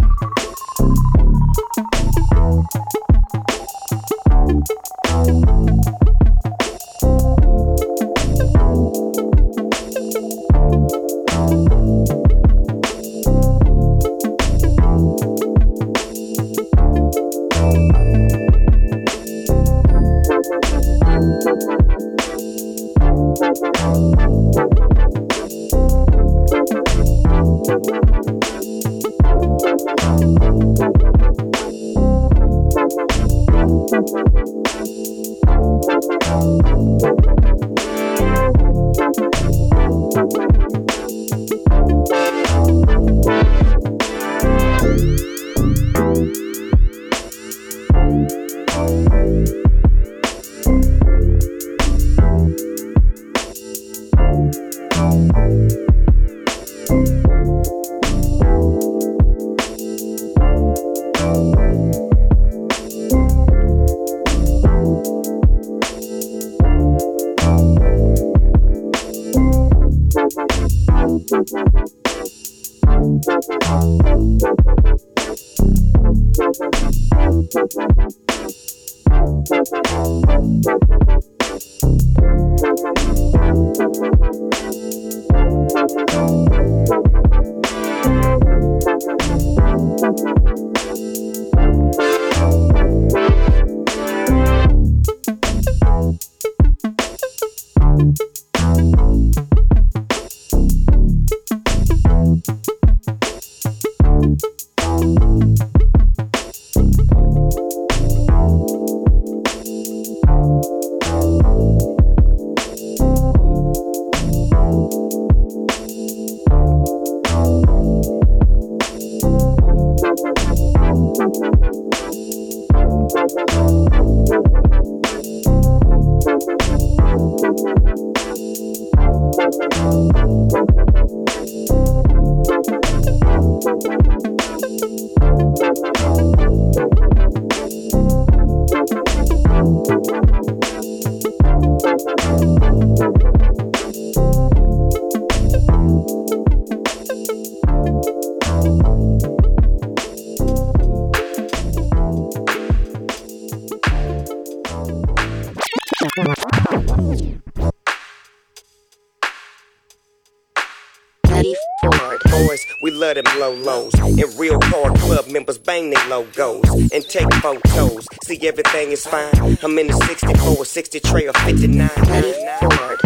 [163.16, 163.94] Them low lows.
[163.96, 168.08] And real car club members bang their logos and take photos.
[168.24, 169.58] See everything is fine.
[169.64, 171.90] I'm in the 64, 60 tray or 59.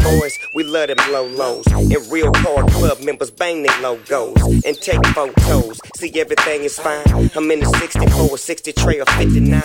[0.04, 1.66] Boys, we love them low lows.
[1.68, 5.80] And real car club members bang their logos and take photos.
[5.98, 7.06] See everything is fine.
[7.36, 9.62] I'm in the 64, 60 tray or 59.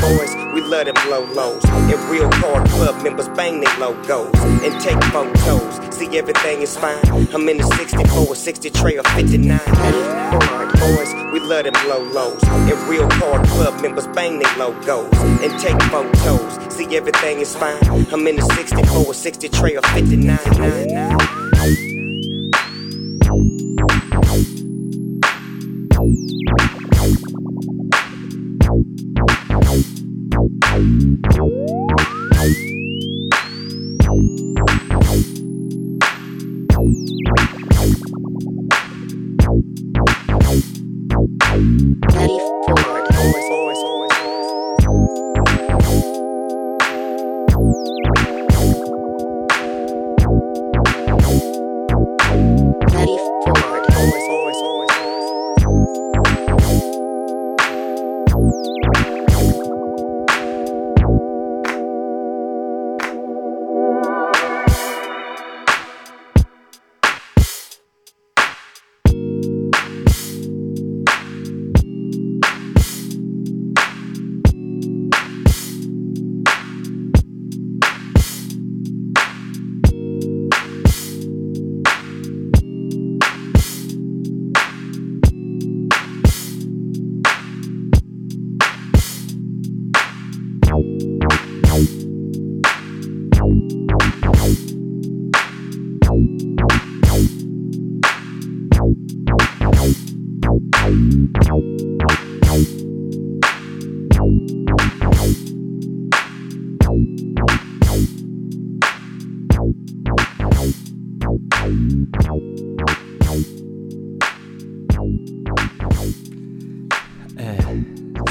[0.00, 0.37] Boys,
[0.84, 1.64] love them low lows.
[1.64, 4.32] And real car club members bang their logos
[4.62, 5.94] and take photos.
[5.94, 7.04] See everything is fine.
[7.34, 9.58] I'm in the 64, 60 tray or 59.
[10.78, 12.42] Boys, we love them low lows.
[12.44, 16.74] And real car club members bang their logos and take photos.
[16.74, 17.82] See everything is fine.
[18.12, 21.37] I'm in the 64, 60 tray or 59.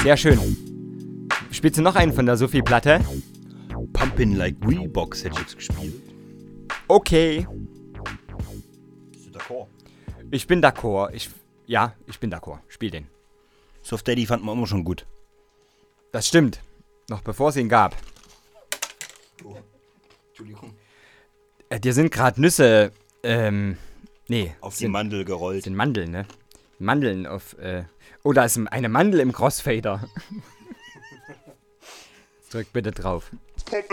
[0.08, 1.28] Sehr schön.
[1.50, 3.04] Spielst du noch einen von der Sophie-Platte?
[3.92, 6.00] Pumpin' Like Reeboks hätte ich jetzt gespielt.
[6.88, 7.46] Okay.
[9.12, 9.68] Bist du d'accord?
[10.30, 11.12] Ich bin d'accord.
[11.12, 11.28] Ich,
[11.66, 12.60] ja, ich bin d'accord.
[12.68, 13.06] Spiel den.
[13.82, 15.04] Soft Daddy fand man immer schon gut.
[16.10, 16.62] Das stimmt.
[17.10, 17.94] Noch bevor es ihn gab.
[20.28, 20.72] Entschuldigung.
[21.68, 23.76] Äh, dir sind gerade Nüsse, ähm,
[24.26, 24.54] nee.
[24.62, 25.64] Auf die sind, Mandel gerollt.
[25.64, 26.24] sind Mandeln, ne?
[26.78, 27.84] Mandeln auf, äh,
[28.28, 30.06] oh, da ist eine Mandel im Crossfader.
[32.50, 33.30] Drück bitte drauf.
[33.70, 33.88] Like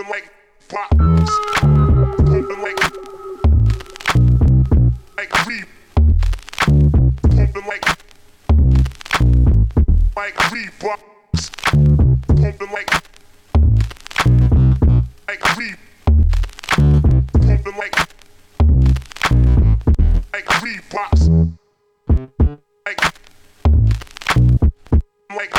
[25.36, 25.54] Wake.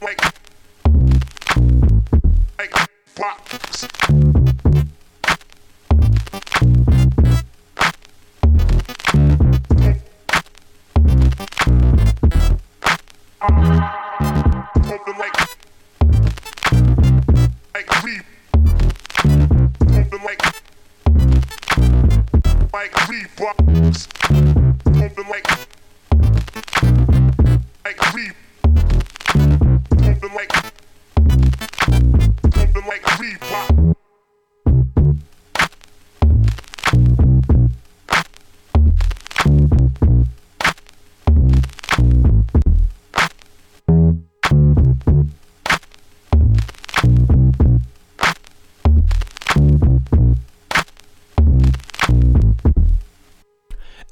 [0.00, 0.20] Wake.
[2.58, 2.76] Wake.
[3.16, 4.29] Plops.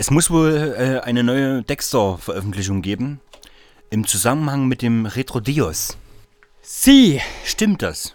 [0.01, 3.21] Es muss wohl äh, eine neue Dexter-Veröffentlichung geben.
[3.91, 5.97] Im Zusammenhang mit dem Retro Dios.
[6.63, 7.21] Sie!
[7.45, 8.15] Stimmt das?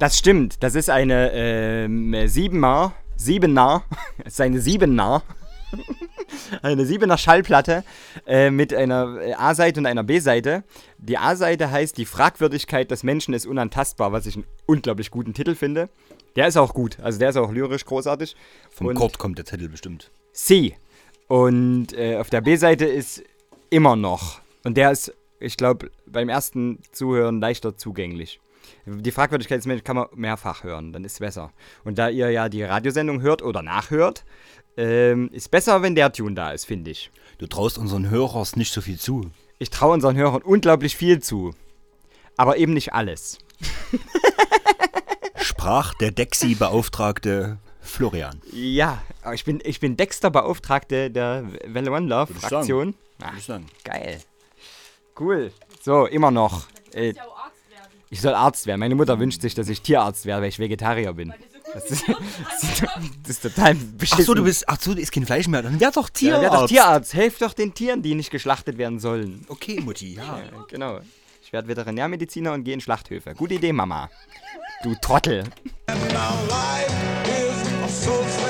[0.00, 0.62] Das stimmt.
[0.62, 3.84] Das ist eine ähm, Siebener, Siebener,
[4.24, 5.22] es ist eine Siebener,
[6.62, 7.84] eine Siebener Schallplatte
[8.26, 10.64] äh, mit einer äh, A-Seite und einer B-Seite.
[10.98, 15.54] Die A-Seite heißt Die Fragwürdigkeit des Menschen ist unantastbar, was ich einen unglaublich guten Titel
[15.54, 15.90] finde.
[16.34, 18.34] Der ist auch gut, also der ist auch lyrisch großartig.
[18.70, 20.10] Vom Und- Kurt kommt der Titel bestimmt.
[20.32, 20.74] Sie.
[21.30, 23.22] Und äh, auf der B-Seite ist
[23.70, 24.40] immer noch.
[24.64, 28.40] Und der ist, ich glaube, beim ersten Zuhören leichter zugänglich.
[28.84, 31.52] Die Fragwürdigkeit des Menschen kann man mehrfach hören, dann ist es besser.
[31.84, 34.24] Und da ihr ja die Radiosendung hört oder nachhört,
[34.76, 37.12] ähm, ist besser, wenn der Tune da ist, finde ich.
[37.38, 39.30] Du traust unseren Hörers nicht so viel zu.
[39.60, 41.54] Ich traue unseren Hörern unglaublich viel zu.
[42.36, 43.38] Aber eben nicht alles.
[45.36, 48.40] Sprach der Dexi-Beauftragte Florian.
[48.52, 49.02] Ja,
[49.32, 52.94] ich bin, ich bin Dexter-Beauftragte der Welle One Love Würde ich Fraktion.
[53.18, 53.28] sagen.
[53.28, 53.66] Würde ich sagen.
[53.84, 54.20] Geil.
[55.18, 55.52] Cool.
[55.82, 56.66] So, immer noch.
[56.92, 57.14] Äh,
[58.10, 58.80] ich soll Arzt werden.
[58.80, 61.32] Meine Mutter wünscht sich, dass ich Tierarzt werde, weil ich Vegetarier bin.
[61.72, 64.22] Das ist, das ist total beschissen.
[64.22, 65.62] Ach so, du bist, ach so, du isst kein Fleisch mehr.
[65.62, 66.42] Dann wär doch Ja, Tierarzt.
[66.42, 67.14] werd doch Tierarzt.
[67.14, 69.44] Helf doch den Tieren, die nicht geschlachtet werden sollen.
[69.48, 70.22] Okay, Mutti, ja.
[70.38, 71.00] Ja, genau.
[71.42, 73.34] Ich werde Veterinärmediziner und gehe in Schlachthöfe.
[73.34, 74.10] Gute Idee, Mama.
[74.82, 75.44] Du Trottel.
[77.90, 78.49] So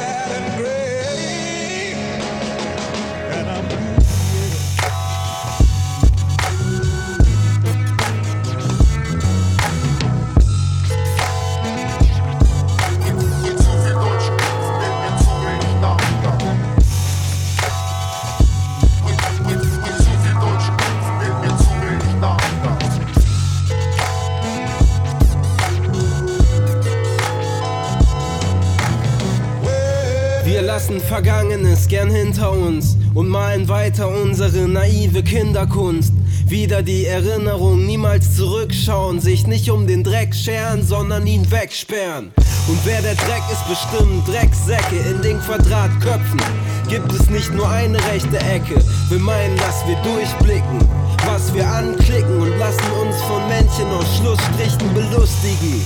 [30.80, 36.14] lassen Vergangenes gern hinter uns und malen weiter unsere naive Kinderkunst.
[36.46, 42.32] Wieder die Erinnerung, niemals zurückschauen, sich nicht um den Dreck scheren, sondern ihn wegsperren.
[42.66, 46.40] Und wer der Dreck ist, bestimmen Drecksäcke in den Quadratköpfen.
[46.88, 50.78] Gibt es nicht nur eine rechte Ecke, wir meinen, dass wir durchblicken,
[51.26, 55.82] was wir anklicken und lassen uns von Männchen aus Schlussstrichen belustigen.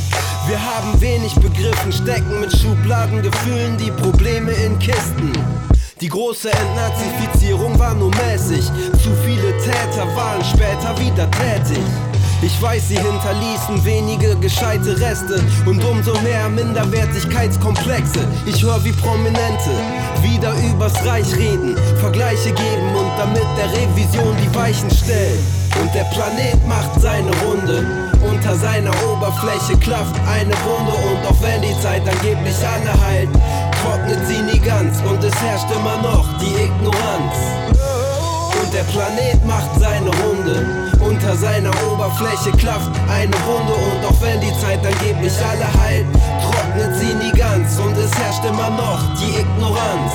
[0.47, 5.32] Wir haben wenig begriffen, stecken mit Schubladengefühlen die Probleme in Kisten.
[6.01, 8.65] Die große Entnazifizierung war nur mäßig.
[9.02, 12.14] Zu viele Täter waren später wieder tätig.
[12.45, 18.21] Ich weiß, sie hinterließen wenige gescheite Reste und umso mehr Minderwertigkeitskomplexe.
[18.45, 19.71] Ich höre wie Prominente
[20.21, 25.39] wieder übers Reich reden, Vergleiche geben und damit der Revision die Weichen stellen.
[25.81, 28.12] Und der Planet macht seine Runde.
[28.21, 33.31] Unter seiner Oberfläche klafft eine Wunde und auch wenn die Zeit angeblich alle heilt,
[33.81, 37.37] trocknet sie nie ganz und es herrscht immer noch die Ignoranz.
[38.61, 40.94] Und der Planet macht seine Runde.
[41.15, 46.07] Unter seiner Oberfläche klafft eine Wunde und auch wenn die Zeit angeblich alle heilt,
[46.43, 50.12] trocknet sie nie ganz und es herrscht immer noch die Ignoranz.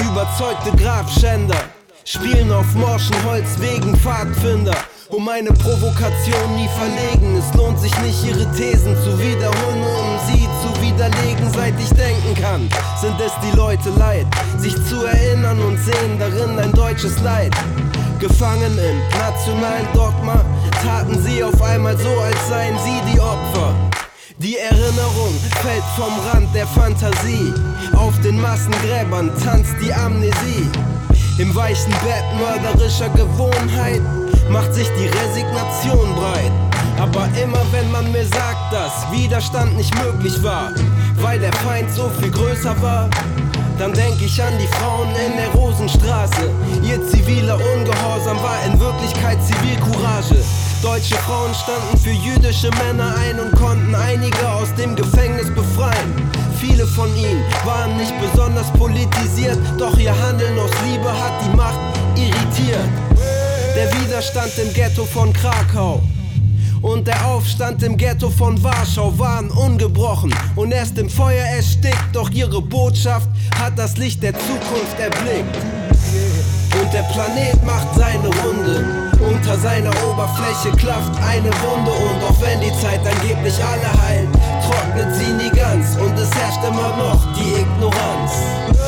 [0.00, 1.58] Überzeugte Grabschänder
[2.04, 4.76] spielen auf morschen Holzwegen Pfadfinder.
[5.08, 7.36] Um eine Provokation nie verlegen.
[7.36, 11.52] Es lohnt sich nicht, ihre Thesen zu wiederholen, um sie zu widerlegen.
[11.52, 12.68] Seit ich denken kann,
[13.00, 14.26] sind es die Leute leid,
[14.56, 17.52] sich zu erinnern und sehen darin ein deutsches Leid.
[18.18, 20.44] Gefangen im nationalen Dogma
[20.82, 23.74] taten sie auf einmal so, als seien sie die Opfer.
[24.38, 27.52] Die Erinnerung fällt vom Rand der Fantasie.
[27.96, 30.68] Auf den Massengräbern tanzt die Amnesie.
[31.38, 34.02] Im weichen Bett mörderischer Gewohnheit
[34.50, 36.52] macht sich die Resignation breit.
[36.98, 40.70] Aber immer wenn man mir sagt, dass Widerstand nicht möglich war,
[41.20, 43.10] weil der Feind so viel größer war,
[43.78, 46.50] dann denk ich an die Frauen in der Rosenstraße.
[46.82, 50.36] Ihr ziviler Ungehorsam war in Wirklichkeit Zivilcourage.
[50.82, 56.12] Deutsche Frauen standen für jüdische Männer ein und konnten einige aus dem Gefängnis befreien.
[56.60, 61.80] Viele von ihnen waren nicht besonders politisiert, doch ihr Handeln aus Liebe hat die Macht
[62.16, 62.88] irritiert.
[63.74, 66.00] Der Widerstand im Ghetto von Krakau
[66.84, 72.30] und der Aufstand im Ghetto von Warschau waren ungebrochen und erst im Feuer erstickt, doch
[72.30, 73.28] ihre Botschaft
[73.58, 75.56] hat das Licht der Zukunft erblickt.
[76.78, 79.10] Und der Planet macht seine Runde.
[79.18, 84.28] Unter seiner Oberfläche klafft eine Wunde und auch wenn die Zeit angeblich alle heilt,
[84.66, 88.83] trocknet sie nie ganz und es herrscht immer noch die Ignoranz.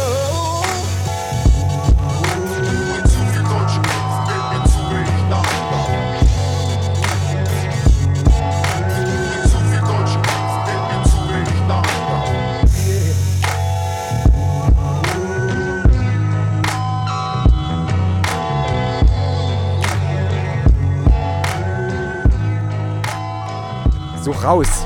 [24.27, 24.85] So raus.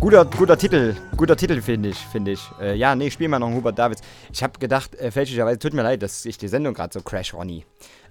[0.00, 2.50] Guter, guter Titel, guter Titel finde ich, finde ich.
[2.60, 4.02] Äh, ja, nee, spiel mal noch Hubert Davids.
[4.32, 7.32] Ich habe gedacht, äh, fälschlicherweise, tut mir leid, dass ich die Sendung gerade so crash,
[7.32, 7.64] Ronny.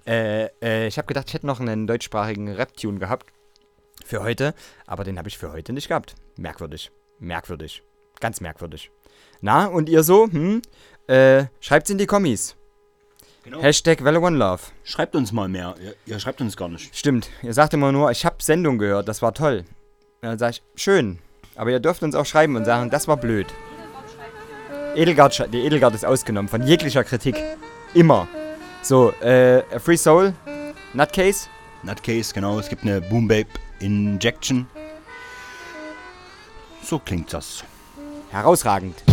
[0.07, 3.33] Äh, äh, ich habe gedacht, ich hätte noch einen deutschsprachigen Rap-Tune gehabt
[4.05, 4.53] für heute,
[4.87, 6.15] aber den habe ich für heute nicht gehabt.
[6.37, 7.83] Merkwürdig, merkwürdig,
[8.21, 8.91] ganz merkwürdig.
[9.41, 10.61] Na, und ihr so, hm?
[11.07, 12.55] Äh, schreibt's in die Kommis.
[13.43, 13.61] Genau.
[13.61, 14.61] Hashtag One Love.
[14.85, 15.75] Schreibt uns mal mehr.
[15.83, 16.95] Ihr, ihr schreibt uns gar nicht.
[16.95, 17.29] Stimmt.
[17.41, 19.65] Ihr sagt immer nur, ich habe Sendung gehört, das war toll.
[20.21, 21.19] Und dann sage ich, schön.
[21.55, 23.47] Aber ihr dürft uns auch schreiben und sagen, das war blöd.
[24.95, 27.35] Edelgard, die Edelgard ist ausgenommen von jeglicher Kritik.
[27.93, 28.29] Immer.
[28.81, 30.33] So, äh, Free Soul,
[30.93, 31.49] Nutcase.
[31.83, 32.59] Nutcase, genau.
[32.59, 33.49] Es gibt eine Boom Babe
[33.79, 34.67] Injection.
[36.81, 37.65] So klingt das.
[38.29, 39.03] Herausragend.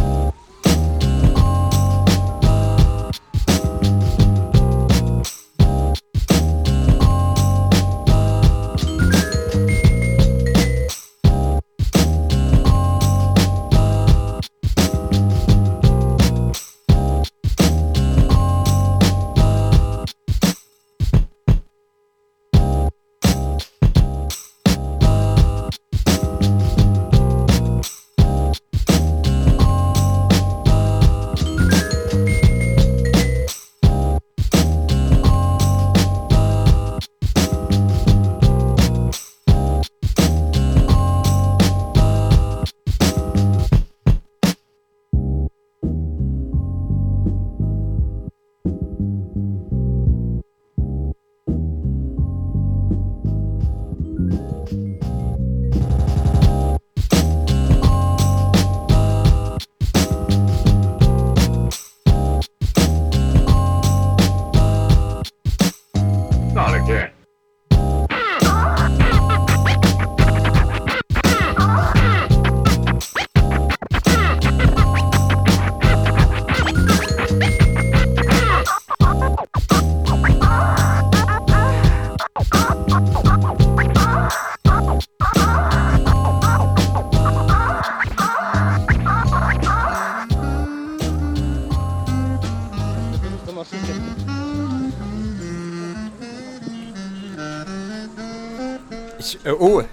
[99.45, 99.81] Äh, oh.
[99.81, 99.87] Äh.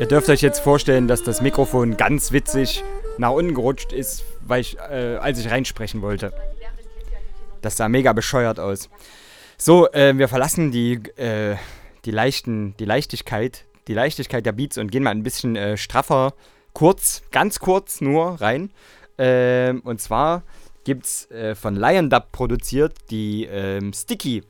[0.00, 2.84] Ihr dürft euch jetzt vorstellen, dass das Mikrofon ganz witzig
[3.18, 6.32] nach unten gerutscht ist, weil ich, äh, als ich reinsprechen wollte.
[7.62, 8.88] Das sah mega bescheuert aus.
[9.56, 11.56] So, äh, wir verlassen die, äh,
[12.04, 16.34] die leichten, die Leichtigkeit, die Leichtigkeit der Beats und gehen mal ein bisschen äh, straffer,
[16.74, 18.70] kurz, ganz kurz nur rein.
[19.18, 20.44] Ähm, und zwar
[20.84, 24.44] gibt's äh, von Lion Dub produziert, die ähm, Sticky.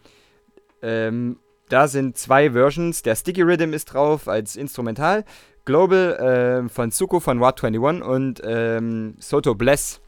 [0.82, 1.38] Ähm,
[1.68, 3.02] da sind zwei Versions.
[3.02, 5.24] Der Sticky Rhythm ist drauf als Instrumental.
[5.64, 10.00] Global ähm, von Suko von Rod 21 und ähm, Soto Bless.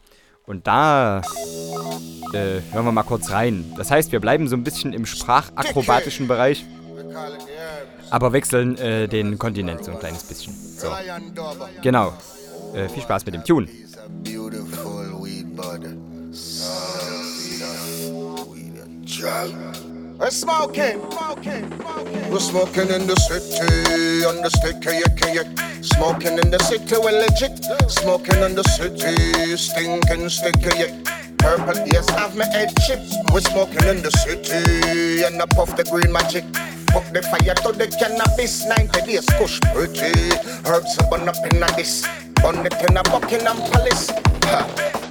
[0.45, 1.21] Und da
[2.33, 3.71] äh, hören wir mal kurz rein.
[3.77, 6.65] Das heißt, wir bleiben so ein bisschen im sprachakrobatischen Bereich,
[8.09, 10.53] aber wechseln äh, den Kontinent so ein kleines bisschen.
[10.53, 10.87] So.
[11.83, 12.13] Genau.
[12.73, 13.67] Äh, viel Spaß mit dem Tune.
[14.23, 15.95] Beautiful weed bud.
[20.21, 21.01] We're smoking,
[22.29, 25.83] We're smoking in the city, on the sticky, yicky, yick.
[25.83, 27.57] Smoking in the city, we're legit.
[27.89, 30.93] Smoking in the city, stinking, sticky, yick.
[31.39, 32.99] Purple ears have me head chip.
[33.33, 36.45] We're smoking in the city, and I puff the green magic.
[36.93, 40.37] Put the fire to the cannabis, 90 days, kush pretty.
[40.69, 42.05] Herbs are burn up in a this,
[42.45, 44.11] burn it in a Buckingham Palace.
[44.45, 45.10] Ha.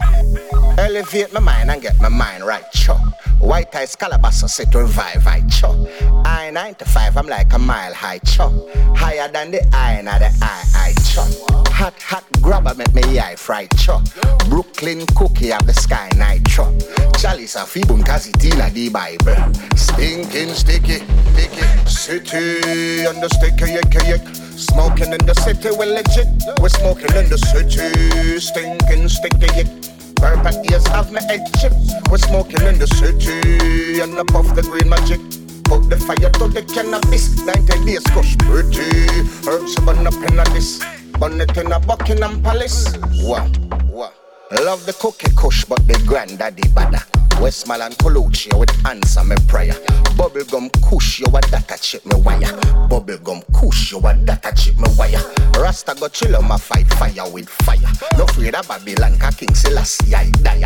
[0.80, 2.98] Elevate my mind and get my mind right, chop.
[3.38, 5.76] White eyes calabash sit revive, I chop.
[6.24, 8.50] I 95, I'm like a mile high, chop.
[8.96, 11.68] Higher than the eye, and the eye, I chop.
[11.68, 14.02] Hot, hot grabber make me eye fry, chop.
[14.48, 16.72] Brooklyn cookie of the sky night, chop.
[17.18, 19.36] Chalice of Fibun Kazitina, the Bible.
[19.76, 21.04] Stinking sticky,
[21.34, 21.86] sticky.
[21.86, 24.34] City on the sticky, yicky, yick.
[24.56, 26.26] Smoking in the city, we're legit.
[26.58, 29.89] We're smoking in the city, stinking, sticky, yick.
[30.20, 31.72] Purple ears have my head chip.
[32.10, 35.18] We're smoking in the city and puff the green magic.
[35.64, 37.42] Put the fire to the cannabis.
[37.44, 39.08] 90 days kush pretty.
[39.48, 40.84] Herbs burn up in a this.
[41.18, 42.98] Burn it in a Buckingham Palace.
[43.22, 43.50] Wow,
[43.88, 44.12] wow.
[44.52, 47.19] Love the cookie kush, but the granddaddy bada.
[47.40, 49.72] Westmoreland Colucci with answer me prayer.
[50.16, 52.52] Bubblegum kush, you a data chip me wire.
[52.88, 55.20] Bubblegum kush, you a data chip me wire.
[55.58, 57.78] Rasta go chill on my fight fire with fire.
[58.18, 60.60] No afraid of Babylon, ka King Selassie I die.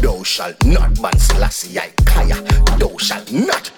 [0.00, 2.36] Thou shalt not ban Selassie I kaya.
[2.78, 3.72] Thou shalt not.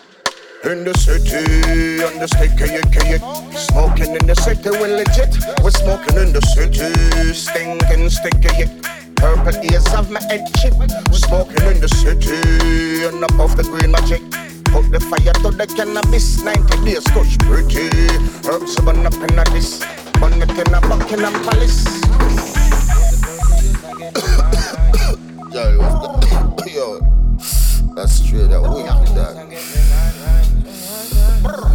[0.64, 3.22] In the city, on the sticky, yicky, yick.
[3.58, 5.34] Smoking in the city, we're legit.
[5.64, 9.01] We're smoking in the city, stinking, sticky, yick.
[9.22, 10.74] Purple ears of my head chip.
[11.14, 14.20] Smoking in the city, and up off the green magic.
[14.74, 17.86] Put the fire to the cannabis, 90 days, kush pretty.
[18.50, 19.78] Herbs burn up in a this,
[20.18, 20.80] burn it in a
[21.46, 21.86] Palace.
[25.52, 25.68] Yo,
[26.66, 26.98] yo,
[27.94, 29.36] that's straight up weak, dog.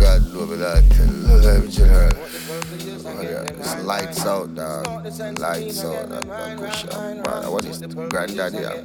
[0.02, 0.84] God know me that,
[1.24, 2.27] love general.
[3.10, 4.86] Oh, it's lights out, dog.
[5.40, 6.28] Lights out, dog.
[6.28, 6.94] Man, push up.
[6.94, 7.96] Man, what is it?
[7.96, 8.58] Granddaddy.
[8.58, 8.82] Yeah,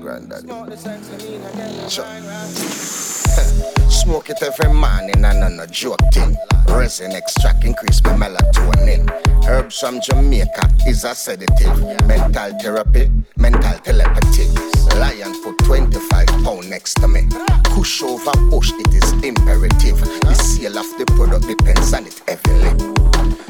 [0.00, 0.48] granddaddy.
[3.90, 6.36] Smoke it every morning and on a joke thing.
[6.68, 9.08] Resin extract increase my melatonin.
[9.46, 11.80] Herbs from Jamaica is a sedative.
[12.06, 14.73] Mental therapy, mental telepathy.
[14.98, 17.26] Lion put 25 pound next to me.
[17.64, 19.98] Push over push, it is imperative.
[20.20, 22.70] The sale of the product depends on it heavily.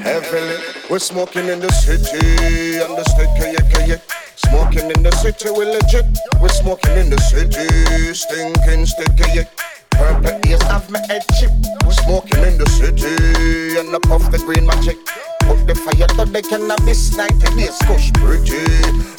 [0.03, 0.57] Heavily,
[0.91, 4.03] we're smoking in the city, on the sticky, yicky, yick.
[4.37, 6.07] Smoking in the city, we're legit.
[6.41, 9.74] We're smoking in the city, stinking, sticky, yick.
[9.97, 11.51] Purple ears have my head chip.
[11.91, 14.99] Smoking in the city, and I puff the green magic.
[15.41, 18.65] Put the fire to the cannabis, 90 days, kush pretty.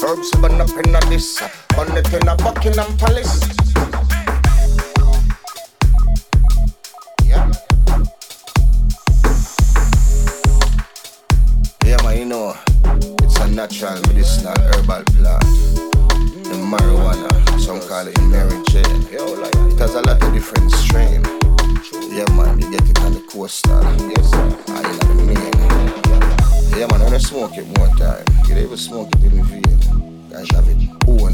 [0.04, 1.42] Herbs burn up in this,
[1.76, 3.42] burn it in a Buckingham Palace.
[7.24, 7.52] Yeah.
[11.86, 12.56] Yeah, man, you know,
[13.24, 15.46] it's a natural medicinal herbal plant.
[16.46, 18.86] The marijuana, some call it Mary Jane.
[19.10, 21.24] It has a lot of different strain.
[22.14, 23.82] Yeah, man, you get it on the coastal.
[24.08, 24.32] Yes.
[24.70, 26.80] I in the main.
[26.80, 30.30] Yeah, man, smoke it one time, you ever smoke it in the vein.
[30.30, 30.78] Guys have it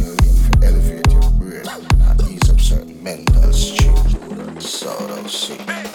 [0.08, 4.70] lane for elevate your brain and ease up certain mental strains.
[4.70, 5.91] Sort of shit.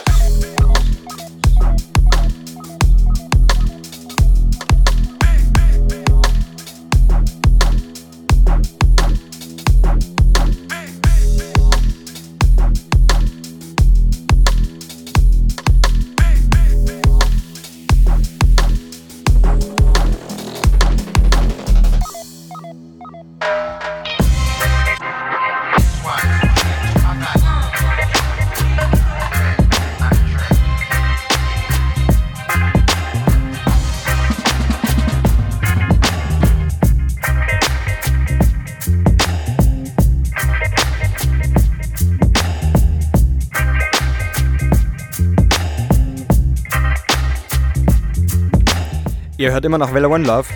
[49.46, 50.48] Ihr hört immer noch Velo One Love.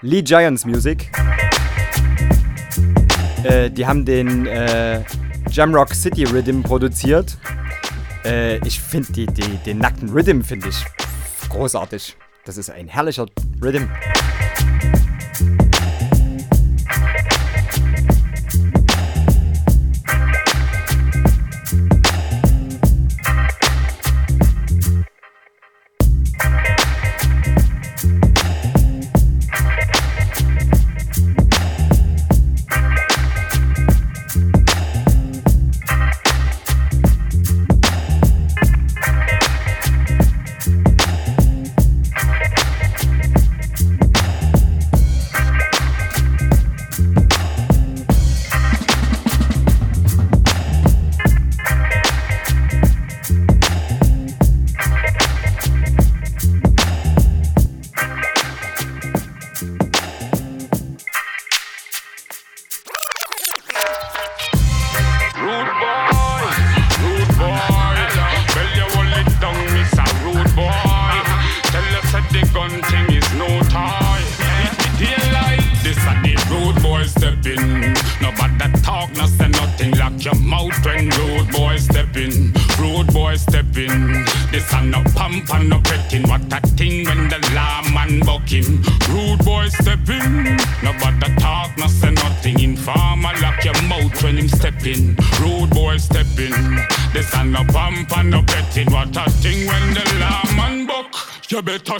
[0.00, 1.12] Lee Giants Music.
[3.44, 5.04] Äh, die haben den äh,
[5.48, 7.38] Jamrock City Rhythm produziert.
[8.24, 10.84] Äh, ich finde den nackten Rhythm finde ich
[11.48, 12.16] großartig.
[12.44, 13.26] Das ist ein herrlicher
[13.62, 13.88] Rhythm.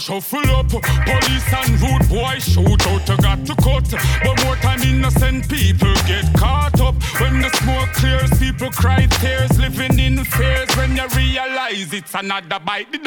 [0.00, 0.68] Shuffle up.
[0.70, 3.08] Police and rude boy shoot out.
[3.08, 3.86] You got to cut.
[4.24, 6.94] But more time innocent people get caught up.
[7.20, 9.58] When the smoke clears, people cry tears.
[9.58, 12.98] Living in fears when you realize it's another bite the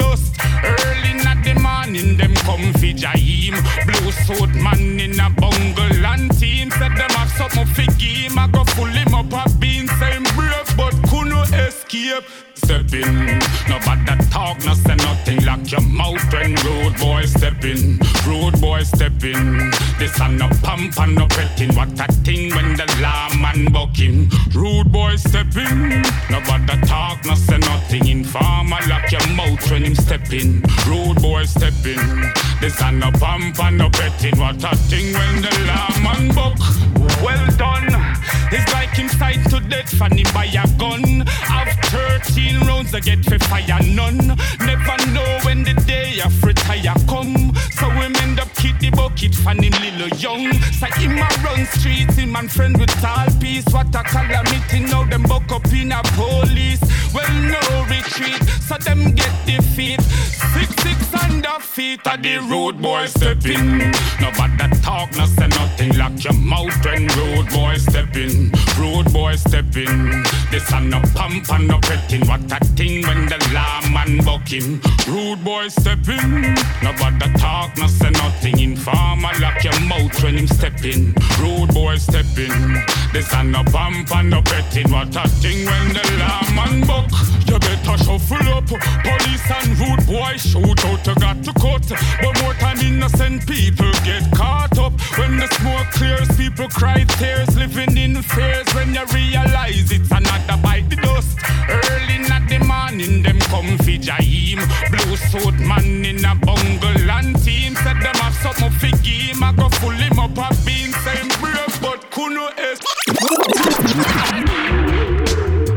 [42.93, 44.17] 13 rounds to get for fire, none.
[44.59, 47.53] Never know when the day of retire come.
[47.71, 50.53] So we end up keep the bucket for him little young.
[50.79, 53.65] So him a run streets, him and friend with all peace.
[53.71, 56.81] What a calamity, now them buck up in a police.
[57.13, 60.01] Well, no retreat, so them get defeat.
[60.01, 63.91] Six, six under feet, are the road boy step in.
[64.21, 65.97] Nobody talk, no say nothing.
[65.97, 68.51] Lock your mouth when road boy step in.
[68.79, 70.23] Road boy step in.
[70.51, 72.27] This a no pump and no petting.
[72.27, 74.23] What a thing when the lawman
[74.53, 74.81] him.
[75.07, 76.55] Rude boy step in.
[76.81, 78.59] Nobody talk, no say nothing.
[78.59, 81.13] Informer, lock your mouth when him step in.
[81.39, 82.83] Rude boy step in.
[83.11, 84.91] This a no pump and no petting.
[84.91, 87.09] What a thing when the lawman buck.
[87.47, 88.67] You better shuffle up.
[88.67, 91.05] Police and rude boy shoot out.
[91.07, 91.85] You got to cut.
[92.21, 94.93] But more time innocent people get caught up.
[95.17, 97.55] When the smoke clears, people cry tears.
[97.55, 101.37] Living in fears when you realize it's another bite the dust.
[101.69, 104.59] Early in the morning, them come fi Jaim.
[104.91, 107.75] Blue suit man in a bungle and team.
[107.75, 109.43] Said them have something fi game.
[109.43, 110.91] I go full him up a bean.
[111.03, 112.79] Same brave, but kuno es.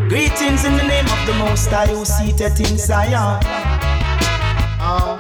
[0.09, 3.43] Greetings in the name of the Most High who seated in Zion.
[4.81, 5.19] Um,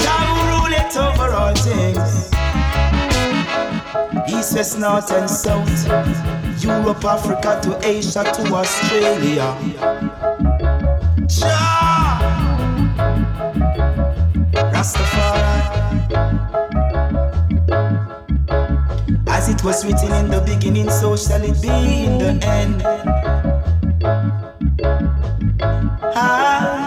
[0.00, 2.11] Jah who ruleth over all things.
[4.42, 5.86] East, north, and south.
[6.64, 9.54] Europe, Africa to Asia to Australia.
[11.28, 12.18] Jah,
[14.72, 15.62] Rastafari.
[19.28, 21.68] As it was written in the beginning, so shall it be
[22.04, 22.82] in the end.
[26.16, 26.82] Ah,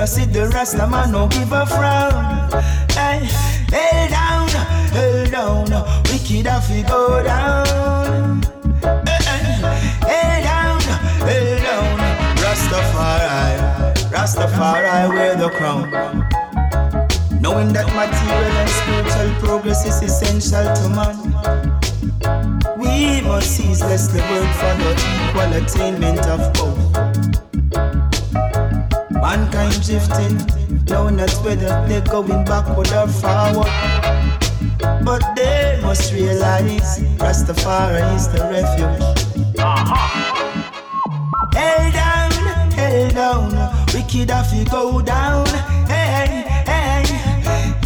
[0.00, 2.50] you see the Rasta man, no give a frown.
[2.96, 3.28] Hey,
[3.68, 4.48] hell down,
[4.96, 8.40] hell down, wicked have to go down.
[8.80, 10.80] Hey, hell down,
[11.28, 11.98] hell down.
[12.40, 15.90] Rastafari, Rastafari wear the crown.
[17.42, 21.16] Knowing that material and spiritual progress is essential to man.
[22.78, 22.90] We
[23.20, 24.92] We must ceaselessly work for the
[25.26, 27.09] equal attainment of both.
[29.30, 30.38] Mankind drifting,
[30.86, 33.70] know not whether they're going backward or forward.
[35.04, 39.56] But they must realize Rastafari is the refuge.
[39.56, 40.80] Uh-huh.
[41.54, 42.32] Hell down,
[42.72, 43.50] hell down,
[43.94, 45.46] wicked have to go down.
[45.86, 47.06] Hey, hey,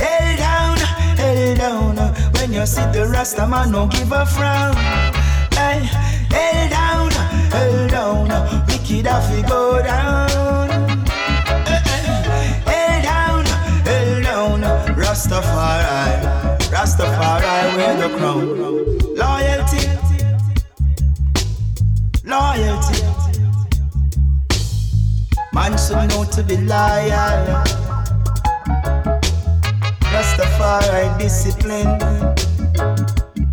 [0.01, 0.79] hell down,
[1.19, 1.97] hell down.
[2.37, 4.75] When you see the Rasta man, no give a frown.
[5.53, 5.85] Hey,
[6.33, 7.11] hell down,
[7.53, 10.34] hell down, wicked have to go down.
[15.25, 16.21] Rastafari,
[16.69, 18.45] Rastafari wear the crown.
[19.17, 19.81] Loyalty,
[22.25, 22.99] loyalty.
[25.55, 27.65] Man should know to be loyal.
[30.13, 31.89] Rastafari discipline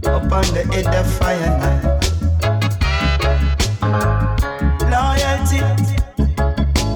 [0.03, 1.99] upon the head of fire now.
[4.91, 5.61] Loyalty.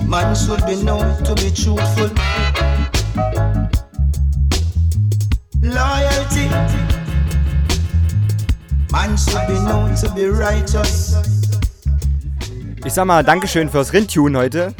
[0.05, 2.44] Man should be known to be truthful.
[9.05, 11.15] Man should be known to be righteous.
[12.83, 14.73] Ich sag mal, Dankeschön fürs Rindtune heute.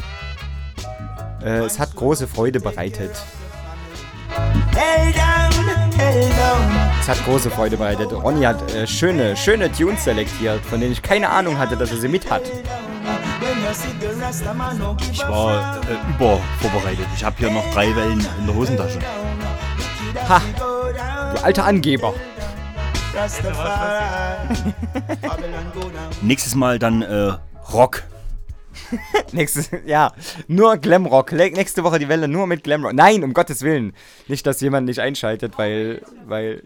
[1.44, 3.12] Äh, es hat große Freude bereitet.
[7.00, 8.12] Es hat große Freude bereitet.
[8.12, 11.98] Ronny hat äh, schöne, schöne Tunes selektiert, von denen ich keine Ahnung hatte, dass er
[11.98, 12.42] sie mit hat.
[15.12, 17.06] Ich war äh, übervorbereitet.
[17.14, 18.98] Ich habe hier noch drei Wellen in der Hosentasche.
[20.28, 20.40] Ha!
[21.32, 22.12] Du alter Angeber.
[26.20, 27.32] Nächstes Mal dann äh,
[27.72, 28.02] Rock.
[29.32, 30.12] Nächstes, ja,
[30.48, 31.32] nur Glamrock.
[31.32, 32.92] Nächste Woche die Welle nur mit Glamrock.
[32.92, 33.94] Nein, um Gottes Willen.
[34.28, 36.62] Nicht, dass jemand nicht einschaltet, weil, weil,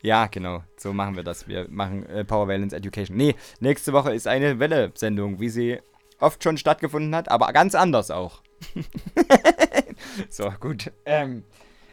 [0.00, 1.48] ja, genau, so machen wir das.
[1.48, 3.16] Wir machen äh, Power Valence Education.
[3.16, 5.80] Nee, nächste Woche ist eine Welle-Sendung, wie sie
[6.20, 8.42] oft schon stattgefunden hat, aber ganz anders auch.
[10.30, 10.92] so, gut.
[11.04, 11.42] Ähm,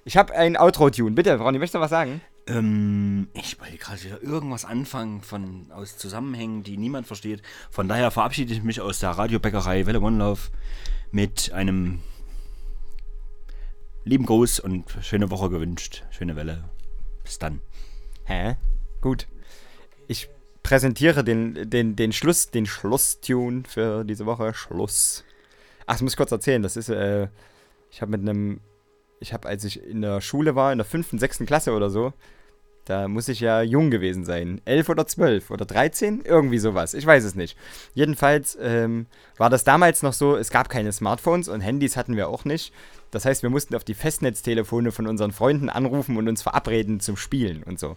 [0.05, 1.15] ich habe ein Outro-Tune.
[1.15, 2.21] Bitte, Ronny, möchtest du was sagen?
[2.47, 7.41] Ähm, ich wollte gerade wieder irgendwas anfangen von, aus Zusammenhängen, die niemand versteht.
[7.69, 10.41] Von daher verabschiede ich mich aus der Radiobäckerei Welle One Love
[11.11, 11.99] mit einem
[14.03, 16.05] lieben Gruß und schöne Woche gewünscht.
[16.09, 16.63] Schöne Welle.
[17.23, 17.59] Bis dann.
[18.23, 18.55] Hä?
[19.01, 19.27] Gut.
[20.07, 20.29] Ich
[20.63, 24.53] präsentiere den, den, den Schluss, den Schlusstune für diese Woche.
[24.53, 25.25] Schluss.
[25.85, 26.61] Ach, das muss ich kurz erzählen.
[26.61, 27.27] Das ist, äh,
[27.91, 28.61] ich habe mit einem,
[29.19, 32.13] ich habe, als ich in der Schule war, in der fünften, sechsten Klasse oder so,
[32.85, 34.61] da muss ich ja jung gewesen sein.
[34.63, 36.21] Elf oder zwölf oder dreizehn?
[36.23, 36.93] Irgendwie sowas.
[36.93, 37.57] Ich weiß es nicht.
[37.93, 39.07] Jedenfalls ähm,
[39.37, 42.73] war das damals noch so, es gab keine Smartphones und Handys hatten wir auch nicht.
[43.11, 47.17] Das heißt, wir mussten auf die Festnetztelefone von unseren Freunden anrufen und uns verabreden zum
[47.17, 47.95] Spielen und so.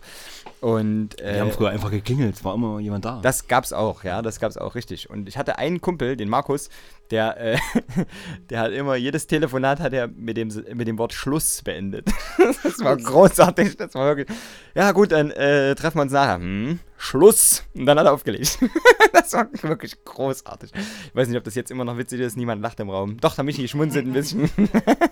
[0.60, 3.20] Und, äh, Wir haben früher einfach geklingelt, es war immer jemand da.
[3.22, 5.10] das gab's auch, ja, das gab's auch richtig.
[5.10, 6.70] Und ich hatte einen Kumpel, den Markus,
[7.10, 7.58] der, äh,
[8.50, 12.08] der hat immer, jedes Telefonat hat er mit dem, mit dem Wort Schluss beendet.
[12.62, 14.38] das war großartig, das war wirklich,
[14.74, 16.36] ja gut, dann äh, treffen wir uns nachher.
[16.36, 17.64] Hm, Schluss.
[17.74, 18.58] Und dann hat er aufgelegt.
[19.14, 20.70] das war wirklich großartig.
[20.74, 23.16] Ich weiß nicht, ob das jetzt immer noch witzig ist, niemand lacht im Raum.
[23.16, 24.50] Doch, da Michi schmunzelt ein bisschen.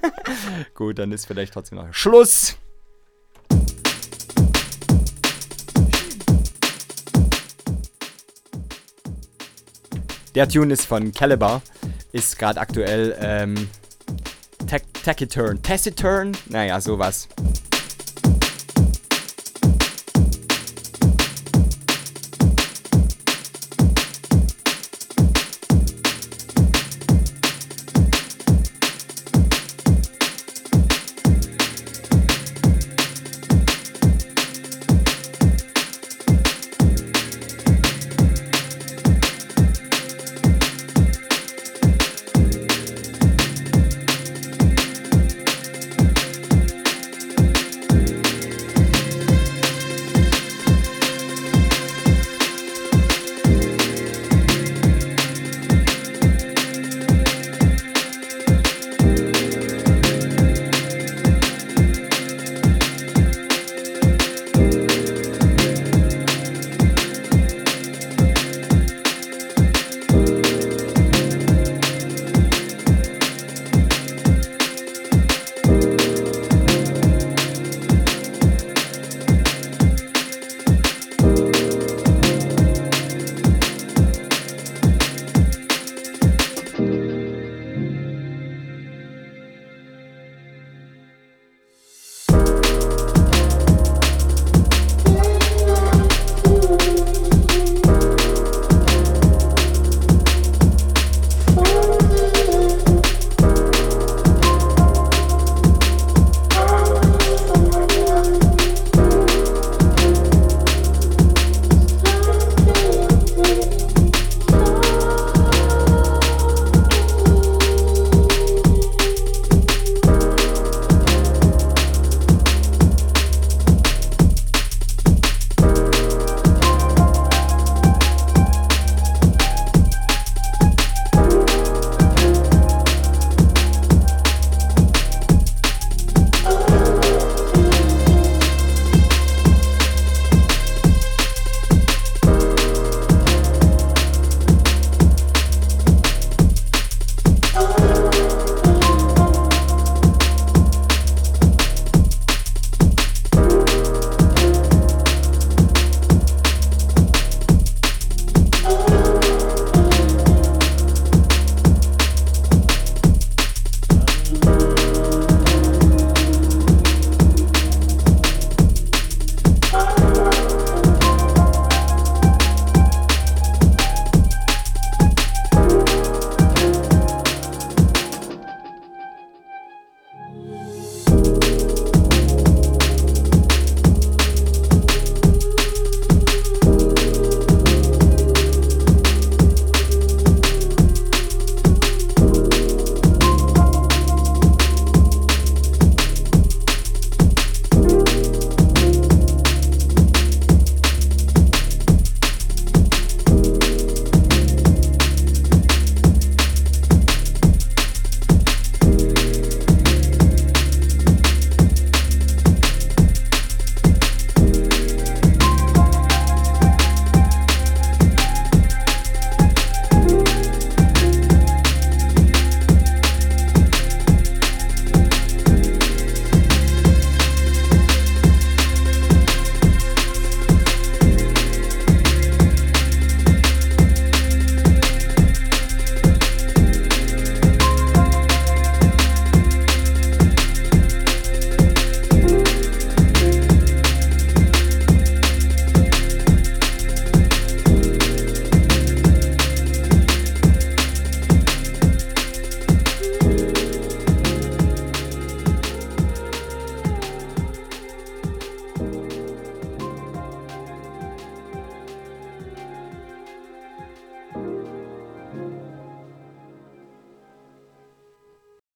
[0.75, 2.59] gut, dann ist vielleicht trotzdem noch Schluss.
[10.35, 11.63] Der Tune ist von Caliber,
[12.13, 13.55] ist gerade aktuell ähm,
[14.67, 15.63] Tac- Taciturn.
[15.63, 16.37] Taciturn?
[16.51, 17.29] Naja, sowas.